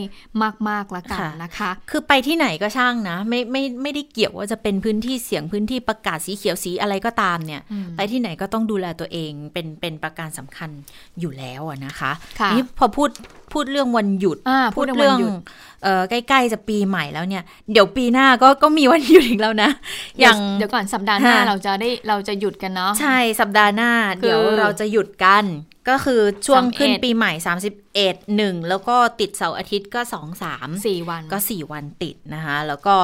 [0.68, 10.70] มากๆละกันค่ะนะคะ คือไปที่ไหนก็ช่างนะ ไม่ไม่ไม่ได้เกี่ยวว่าจะเป็นพื้นที่เสี่ยงพื้นที่ประกาศสีเขียวสีอะไรก็ตามเนี่ยอืมไปที่ไหนก็ต้องดูแลตัวเองเป็นเป็นประการสำคัญ
[11.20, 13.08] อยู่แล้วอะนะคะค่ะนี่พอพูด
[13.56, 15.32] พูดเรื่องวันหยุดอ่าพูดเรื่องวันหยุด
[15.82, 17.42] เอ่อใกล้ๆจะปีใหม่แล้วเนี่ย
[17.72, 19.70] เดี๋ยวปีหน้าก็ก็มีวันหยุดอีกแล้วนะ
[20.20, 25.44] อย่างเดี๋ยวก่อนสัปดาห์หน้าค่ะเราจะได้เราจะหยุดกันเนาะใช่สัปดาห์หน้าคือเดี๋ยวเราจะหยุดกัน
[25.88, 27.32] ก็คือช่วง31ขึ้นปีใหม่
[27.84, 32.94] 31 1 แล้วก็ติดเสาร์อาทิตย์ก็ 2 3สี่วันก็ 4 วันติดนะคะ แล้วก็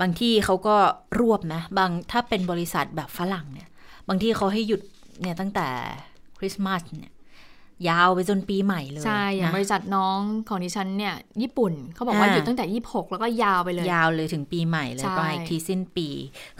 [0.00, 0.76] บางที่เขาก็
[1.18, 3.68] รวบนะ บางถ้าเป็นบริษัทแบบฝรั่งเนี่ย
[4.08, 4.80] บางที่เขาให้หยุด
[5.20, 5.68] เนี่ยตั้งแต่
[6.38, 7.14] คริสต์มาสเนี่ย
[7.88, 10.18] ยาวไปจนปีใหม่เลยใช่อย่างนะบริษัทน้อง
[10.48, 16.08] ของดิฉันเนี่ยญี่ปุ่นเขาบอกว่าอ่าหยุดตั้งแต่ 26 แล้วก็ยาวไปเลย ยาวเลยถึงปีใหม่เลยใช่ก็อีกทีสิ้นปี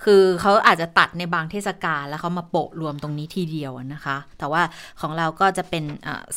[0.04, 4.62] คือเขาอาจจะตัดในบางเทศกาลแล้วเขามาโปะรวมตรงนี้ทีเดียวอะนะคะ แต่ว่า
[5.00, 5.84] ของเราก็จะเป็น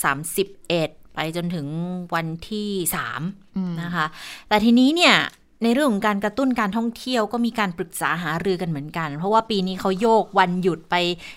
[0.03, 1.67] สามสิบเอ็ดไปจนถึง
[2.15, 3.21] วันที่สาม
[3.57, 4.05] อืมนะคะ
[4.47, 5.15] แต่ทีนี้เนี่ย
[5.64, 10.95] ในเรื่องของการกระตุ้นการท่องเที่ยวก็มีการปรึกษาหารือกันเหมือนกัน เพราะว่าปีนี้เขาโยกวันหยุดไป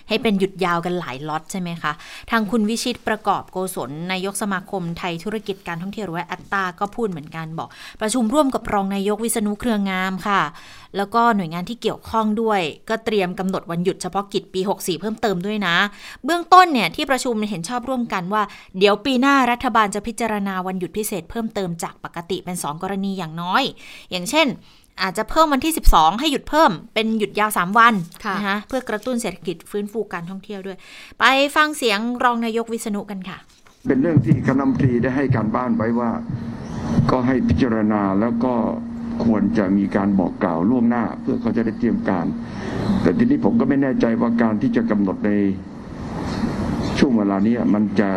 [0.09, 1.91] ให้เป็นหยุดยาวกันหลายล็อตใช่ไหมคะ
[2.31, 7.69] ทางคุณวิชิตประกอบโกศลนายกสมาคมไทยธุรกิจการท่องเที่ยวหรือว่าอัตตาก็พูดเหมือนกันบอก
[8.01, 10.41] ประชุมร่วมกับรองนายกวิษณุเครืองามค่ะ
[10.97, 15.75] แล้วก็หน่วยงานที่เกี่ยวข้องด้วย ก็เตรียมกำหนดวันหยุดเฉพาะกิจปี 64 เพิ่มเติมด้วยนะ
[16.25, 18.43] เบื้องต้นเนี่ยที่ประชุมเห็นชอบร่วมกันว่า
[18.79, 23.63] เดี๋ยวปีหน้ารัฐบาลจะพิจารณาวันหยุดพิเศษเพิ่มเติมจากปกติเป็น 2 กรณีอย่างน้อย
[24.11, 24.47] อย่างเช่น
[25.01, 27.93] อาจจะเพิ่มวันที่ 12 ให้หยุดเพิ่มเป็นหยุดยาว 3 วัน
[28.25, 30.77] ค่ะนะคะเพื่อกระตุ้นเศรษฐกิจฟื้นฟูการท่องเที่ยวด้วย
[31.19, 31.25] ไป
[31.55, 33.37] ฟังเสียงรองนายกวิษณุกันค่ะ
[33.87, 36.11] เป็นเรื่องที่คณะรัฐมนตรีได้ให้การบ้านไว้ว่า
[37.11, 38.53] ก็ให้พิจารณาแล้วก็
[39.25, 42.25] ควรจะมีการบอกกล่าวล่วงหน้า เพื่อเขาจะได้เตรียมการ
[43.01, 45.31] แต่ทีนี้ผมก็ไม่แน่ใจว่าการที่จะกำหนดใน
[46.99, 48.09] ช่วงเวลานี้มันจะ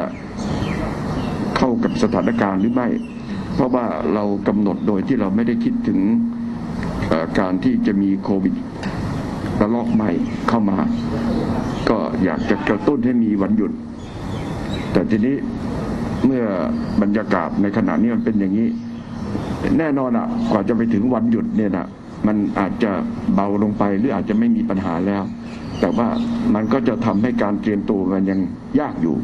[1.57, 2.89] เข้ากับสถานการณ์หรือไม่
[3.55, 3.85] เพราะว่า
[4.15, 5.99] เรากำหนดโดยที่เราไม่ได้คิดถึง
[7.39, 8.55] การที่จะมีโควิด
[9.61, 10.11] ระลอกใหม่
[10.49, 10.79] เข้ามา
[11.89, 13.73] ก็อยากจะกระตุ้นให้มีวันหยุด
[14.93, 15.37] แต่ทีนี้
[16.27, 16.45] เมื่อ
[17.03, 18.69] บรรยากาศในขณะนี้มันเป็นอย่างนี้
[19.79, 21.87] แน่นอนอะกว่าจะไปถึงวันหยุดเนี่ยนะ
[22.27, 22.91] มันอาจจะ
[23.35, 25.23] เบาลงไปหรืออาจจะไม่มีปัญหาแล้ว
[25.81, 26.09] แต่ว่า
[26.55, 28.41] มันก็จะทำให้การเตรียมตัวมันยัง
[28.81, 29.17] ยากอยู่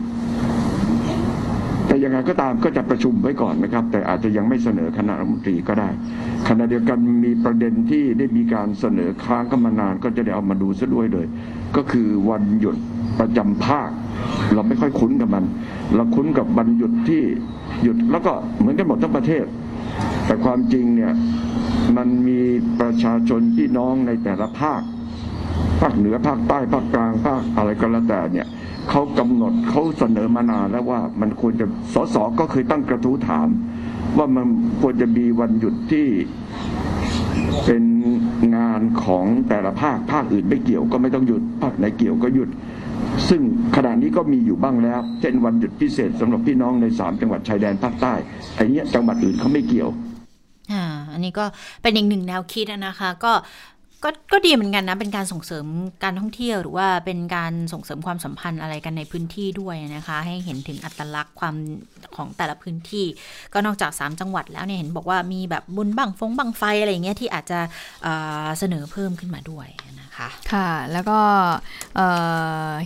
[1.87, 5.89] แต่ยังไงก็ตามก็จะประชุมไว้ก่อนนะครับ แต่อาจจะยังไม่เสนอคณะรัฐมนตรีก็ได้
[6.49, 11.27] ขณะเดียวกันมีประเด็นที่ได้มีการเสนอค้างกันมานานก็จะได้เอามาดูซะด้วยเลย
[11.77, 12.77] ก็คือวันหยุด
[13.21, 13.91] ประจำภาค
[14.55, 15.45] เราไม่ค่อยคุ้นกับมัน
[15.95, 17.23] เราคุ้นกับวันหยุดที่
[17.83, 19.45] หยุดแล้วก็เหมือนกันหมดทั้งประเทศ
[20.27, 21.13] แต่ความจริงเนี่ย
[21.97, 22.41] มันมี
[22.81, 24.83] ประชาชนพี่น้องในแต่ละภาค
[25.81, 28.47] ภาคเหนือภาคใต้ภาคกลางภาคอะไรก็แล้วแต่เนี่ย
[28.91, 33.49] เขากำหนดเขาเสนอมานานแล้วว่ามันควรจะสสก็เคยตั้งกระทู้ถาม
[34.19, 34.47] ว่ามัน
[34.81, 36.07] ควรจะมีวันหยุดที่
[37.65, 37.85] เป็น
[38.57, 42.49] งานของแต่ละภาคภาคอื่นไม่เกี่ยวก็ไม่ต้องหยุด ภาคไหนเกี่ยวก็หยุด
[43.29, 43.43] ซึ่ง
[43.77, 48.15] ขณะนี้ก็มีอยู่บ้างแล้ว เช่นวันหยุดพิเศษสำหรับพี่น้องในสามจังหวัดชายแดนภาคใต้
[48.57, 49.91] ไอ้เนี้ยจังหวัดอื่นเขาไม่เกี่ยว
[50.73, 51.45] อ่าอันนี้ก็
[51.83, 53.33] เป็นอีกหนึ่งแนวคิดนะคะ ก็
[54.05, 55.67] ก็ก็ดีเหมือนกันนะ เป็นการส่งเสริม
[56.05, 61.55] การท่องเที่ยวหรือว่าเป็นการส่งเสริมความสัมพันธ์อะไรกันในพื้นที่ด้วยนะคะ ให้เห็นถึงอัตลักษณ์ความ
[62.17, 63.07] ของแต่ละพื้นที่
[63.53, 67.59] ก็นอกจาก 3 จังหวัดแล้วเนี่ยเห็นบอกว่ามีแบบบุญบังฟงบังไฟอะไรอย่างเงี้ยที่อาจจะ
[68.59, 69.69] เสนอเพิ่มขึ้นมาด้วย
[70.01, 71.19] นะ คะ ค่ะ แล้วก็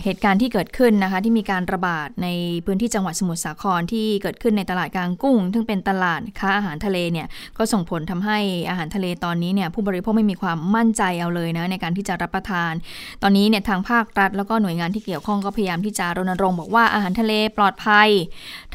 [0.03, 2.27] เหตุการณ์ที่เกิดขึ้นนะคะ ที่มีการระบาดใน
[2.65, 7.27] พื้นที่จังหวัดสมุทรสาครที่เกิดขึ้นในตลาดกลางกุ้ง ซึ่งเป็นตลาดค้าอาหารทะเลเนี่ย
[7.57, 12.73] ก็ส่งผลทำให้อาหารทะเลตอนนี้เนี่ยผู้บริโภคไม่มีความมั่นใจเอาเลยนะในการที่จะรับประทาน
[13.23, 18.09] ตอนนี้เนี่ยทางภาครัฐแล้วก็หน่วยงานที่เกี่ยวข้องก็พยายามที่จะรณรงค์บอกว่าอาหารทะเลปลอดภัย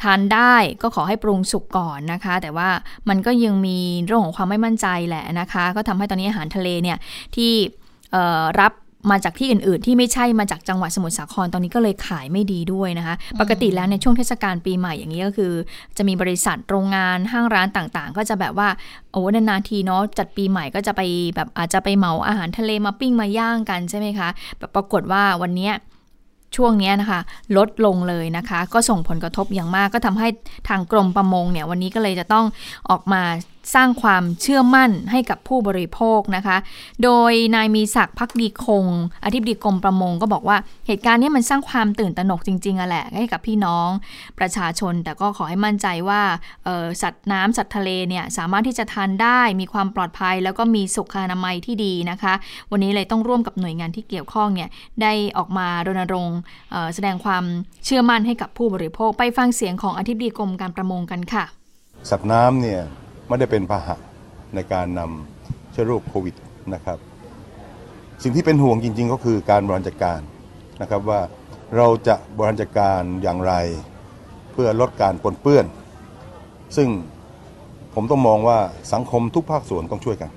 [0.01, 2.69] ทานได้ก็ขอให้ปรุงสุกก่อนนะคะ แต่ว่า
[3.09, 6.97] มันก็ยังมีเรื่องของความไม่มั่นใจแหละนะคะ ก็ทำให้ตอนนี้อาหารทะเลเนี่ย
[7.35, 7.53] ที่
[8.61, 8.73] รับ
[9.11, 15.53] มาจากที่อื่นๆ ที่ไม่ใช่มาจากจังหวัดสมุทรสาครตอนนี้ก็เลยขายไม่ดีด้วยนะคะ ปกติแล้วในช่วงเทศกาลปีใหม่อย่างนี้ก็คือ
[15.97, 18.69] จะมีบริษัทโรงงานห้างร้านต่างๆ ก็จะแบบว่า
[19.11, 21.01] โอ้นานๆทีเนาะจัดปีใหม่ก็จะไป
[21.35, 25.71] แบบอาจจะไปเหมาอาหารทะเลมาปิ้งมาย่างกันใช่ไหมคะแบบปรากฏว่าวันนี้
[26.55, 27.19] ช่วงนี้นะคะ
[27.57, 30.27] ลดลงเลยนะคะ ก็ส่งผลกระทบอย่างมากก็ทำให้
[30.69, 32.45] ทางกรมประมงเนี่ยวันนี้ก็เลยจะต้อง
[32.89, 33.21] ออกมา
[33.75, 36.57] สร้างความเชื่อมั่นให้กับผู้บริโภคนะคะ
[37.03, 38.85] โดยนายมีศักดิ์พักดีคง
[39.25, 40.57] อธิบดีกรมประมงก็บอกว่า
[40.87, 43.89] เหตุการณ์นี้มันสร้างความตื่นตระหนกจริงๆอะแหละให้กับพี่น้อง
[44.39, 46.21] ประชาชน แต่ก็ขอให้มั่นใจว่า
[47.01, 52.33] สัตว์น้ำสัตว์ทะเลเนี่ยสามารถที่จะทานได้มีความปลอดภัย แล้วก็มีสุขอนามัยที่ดีนะคะ
[52.71, 54.69] วันนี้เลยต้องร่วมกับหน่วยงานที่เกี่ยวข้องเนี่ย
[55.01, 56.39] ได้ออกมารณรงค์
[56.95, 57.43] แสดงความ
[57.85, 61.45] เชื่อมั่นให้กับผู้บริโภค ไปฟังเสียงของอธิบดีกรมการประมงกันค่ะ
[62.09, 62.81] สัตว์น้ำเนี่ย
[63.27, 63.95] ไม่ได้เป็นพาหะ
[64.55, 66.35] ในการนำเชื้อโรคโควิด
[66.73, 66.97] นะครับ
[68.23, 70.19] สิ่งที่เป็นห่วงจริง ๆ ก็คือการบริหารจัดการ
[70.81, 71.21] นะครับว่า
[71.77, 73.53] เราจะบริหารจัดการอย่างไร
[74.51, 75.65] เพื่อลดการปนเปื้อน
[76.77, 76.89] ซึ่ง
[77.93, 78.59] ผมต้องมองว่า
[78.93, 80.29] สังคมทุกภาคส่วนต้องช่วยกัน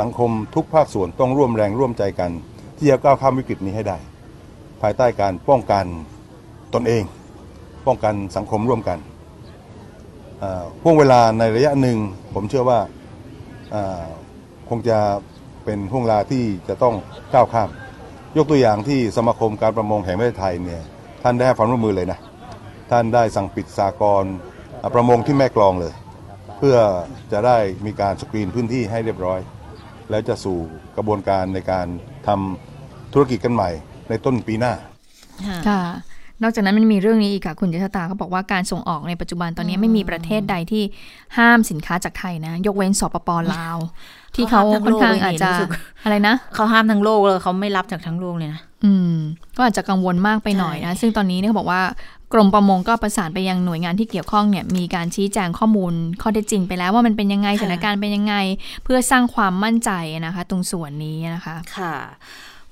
[0.00, 2.30] สังคมทุกภาคส่วนต้องร่วมแรงร่วมใจกัน
[2.76, 3.98] ที่จะก้าวข้ามวิกฤตนี้ให้ได้
[4.82, 5.84] ภายใต้การป้องกัน
[6.74, 7.04] ตนเอง
[7.86, 8.98] ป้องกันสังคมร่วมกัน
[10.82, 11.98] ห่วงเวลาในระยะหนึ่ง
[12.34, 12.80] ผมเชื่อว่า
[14.68, 14.98] คงจะ
[15.64, 16.94] เป็นห่วงเวลาที่จะต้อง
[17.34, 17.70] ก้าวข้าม
[18.36, 20.82] ยกตัวอย่างที่สมาคมการประมงแห่งประเทศไทยเนี่ย
[21.22, 22.18] ท่านได้ให้ความร่วมมือเลยนะ
[22.90, 24.24] ท่านได้สั่งปิดสากร
[24.94, 25.94] ประมงที่แม่กลองเลย
[26.58, 26.76] เพื่อ
[27.32, 29.40] จะได้มีการสกรีนพื้นที่ให้เรียบร้อย
[30.10, 30.58] แล้วจะสู่
[30.96, 31.86] กระบวนการในการ
[32.26, 33.70] ทำธุรกิจกันใหม่
[34.08, 34.72] ในต้นปีหน้า
[35.68, 35.82] ค่ะ
[36.42, 40.82] นอกจากนั้นมันมีเรื่องนี้อีกค่ะคุณเจษตาเขาบอกว่าการส่งออกในปัจจุบันตอนนี้ไม่มีประเทศใดที่
[41.38, 43.76] ห้ามสินค้าจากไทยนะ ยกเว้นสปปลาว
[44.34, 45.50] ที่เขาค่อนข้างอาจจะ
[46.04, 49.14] อะไรนะเขาห้ามทั้งโลกเลยเขาไม่รับจากทั้งโลกเลยนะอืม
[49.56, 51.82] ก็อาจจะกังวลมากไปหน่อยนะ ซึ่งตอนนี้เนี่ยเขาบอกว่า
[52.32, 58.34] กรมประมงก็ประสานไปยังหน่วยงานที่เกี่ยวข้องเนี่ยมีการชี้แจงข้อมูลข้อเท็จจริงไปแล้วว่ามันเป็นยังไงสถานการณ์เป็นยังไง
[58.84, 59.90] เพื่อสร้างความมั่นใจ
[60.26, 61.94] นะคะ ตรงส่วนนี้นะคะ ค่ะ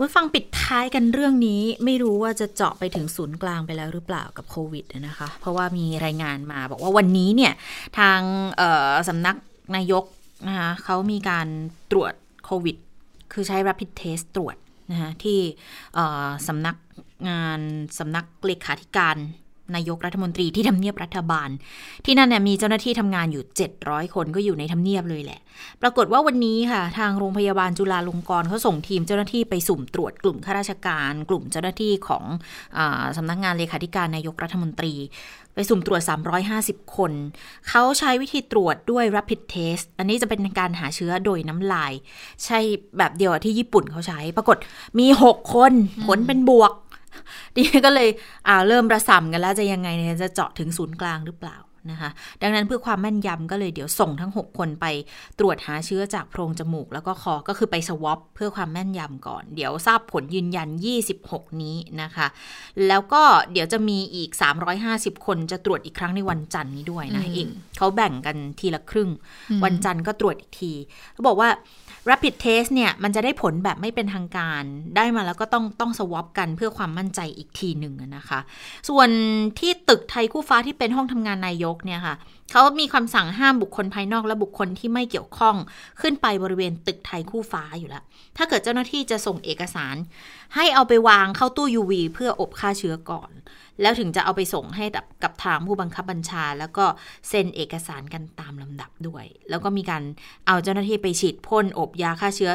[0.05, 7.53] คุณฟังปิดท้ายกันเรื่องนี้ไม่รู้ว่าจะเจาะไปถึงศูนย์กลางไปแล้วหรือเปล่ากับโควิดนะคะ เพราะว่ามีรายงานมาบอกว่าวันนี้เนี่ย
[7.99, 8.21] ทาง
[9.09, 9.37] สำนัก
[9.77, 10.05] นายก
[10.49, 11.47] นะคะเขามีการ
[11.91, 12.13] ตรวจ
[12.45, 12.77] โควิด
[13.33, 14.57] คือใช้ rapid test ตรวจ
[14.91, 15.39] นะคะที่
[16.49, 16.77] สำนัก
[17.29, 17.61] งาน
[17.99, 19.17] สำนักเลขาธิการ
[19.77, 21.49] นายกรัฐมนตรีที่ทำเนียบรัฐบาล
[22.05, 23.45] ที่นั่นเนี่ยมีเจ้าหน้าที่ทำงานอยู่
[23.79, 25.41] 700 คนก็อยู่ในทำเนียบเลยแหละ
[25.83, 32.25] ปรากฏว่าวันนี้ค่ะ ทางโรงพยาบาลจุฬาลงกรณ์เขาส่งทีมเจ้าหน้าที่ไปสุ่มตรวจกลุ่มข้าราชการ กลุ่มเจ้าหน้าที่ของ
[32.77, 32.79] อ
[33.17, 34.95] สำนักงานเลขาธิการนายกรัฐมนตรี
[35.55, 36.03] ไปสุ่มตรวจ
[36.49, 37.13] 350 คน
[37.69, 41.93] เขาใช้วิธีตรวจด้วย rapid test อันนี้จะเป็นการหาเชื้อโดยน้ำลาย
[42.45, 42.59] ใช่
[42.99, 44.57] แบบเดียวที่ญี่ปุ่นเขาใช้ ปรากฏ
[44.99, 45.73] มี 6 คน
[46.07, 46.73] ผลเป็นบวก
[47.57, 48.09] ดิก็เลย
[48.49, 51.59] อ่าเริ่มระสำกันแล้วจะยังไงเนี่ยจะเจาะถึงศูนย์กลางหรือเปล่า
[51.91, 52.11] นะคะ
[52.43, 54.87] ดังนั้นเพื่อความแม่นยำก็เลยเดี๋ยวส่งทั้ง 6 คนไป
[55.39, 60.69] ตรวจหาเชื้อจากโพรงจมูก แล้วก็คอก็คือไปสวอปเพื่อความแม่นยำก่อน เดี๋ยวทราบผลยืนยัน
[61.15, 62.27] 26 นี้นะคะ
[62.89, 63.23] แล้วก็
[63.53, 64.31] เดี๋ยวจะมีอีก
[64.79, 69.11] 350 คนจะตรวจอีกครั้งในวันจันทร์นี้ด้วยนะเองเขาแบ่งกันทีละครึ่ง
[69.65, 70.73] วันจันทร์ก็ตรวจอีกที
[71.13, 71.49] เขาบอกว่า
[72.11, 74.63] rapid test เนี่ยมันจะได้ผลแบบไม่เป็นทางการ
[74.97, 78.41] ได้มาแล้วก็ต้องต้องสวอปกันเพื่อความมั่นใจอีกทีหนึ่งนะคะ
[78.89, 79.09] ส่วน
[79.59, 82.15] ที่ตึกไทยคู่ฟ้าที่เป็นห้องทำงานนายกเนี่ยค่ะ
[82.51, 85.57] เขามีคำสั่งห้ามบุคคลภายนอกและบุคคลที่ไม่เกี่ยวข้อง
[86.01, 88.03] ขึ้นไปบริเวณตึกไทยคู่ฟ้าอยู่แล้ว
[88.37, 89.97] ถ้าเกิดเจ้าหน้าที่จะส่งเอกสาร
[90.55, 93.31] ให้เอาไปวางเข้าตู้ UV เพื่ออบฆ่าเชื้อก่อน
[93.81, 96.85] แล้วถึงจะเอาไปส่งให้กับกับทางผู้บังคับบัญชา แล้วก็
[97.29, 100.03] เซ็นเอกสารกันตามลำดับด้วย แล้วก็มีการ
[100.47, 102.53] เอาเจ้าหน้าที่ไปฉีดพ่นอบยาฆ่าเชื้อ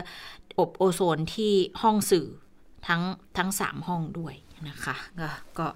[0.59, 2.27] อบโอโซนที่ห้องสื่อ
[2.87, 3.01] ทั้ง
[3.37, 4.35] ทั้งสามห้องด้วย
[4.67, 5.67] นะคะก็ก็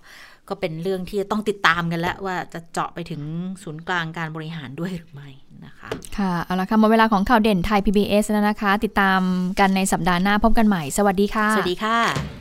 [0.49, 3.21] ก็เป็นเรื่องที่จะต้องติดตามกันแล้วว่าจะเจาะไปถึง
[3.63, 5.29] ศูนย์กลางการบริหารด้วยหรือไม่
[5.65, 9.21] นะคะค่ะเอาละค่ะหมดเวลาของข่าวเด่นไทย PBS แล้วนะคะ ติดตาม
[9.59, 12.40] กันในสัปดาห์หน้าพบกันใหม่ สวัสดีค่ะ สวัสดีค่ะ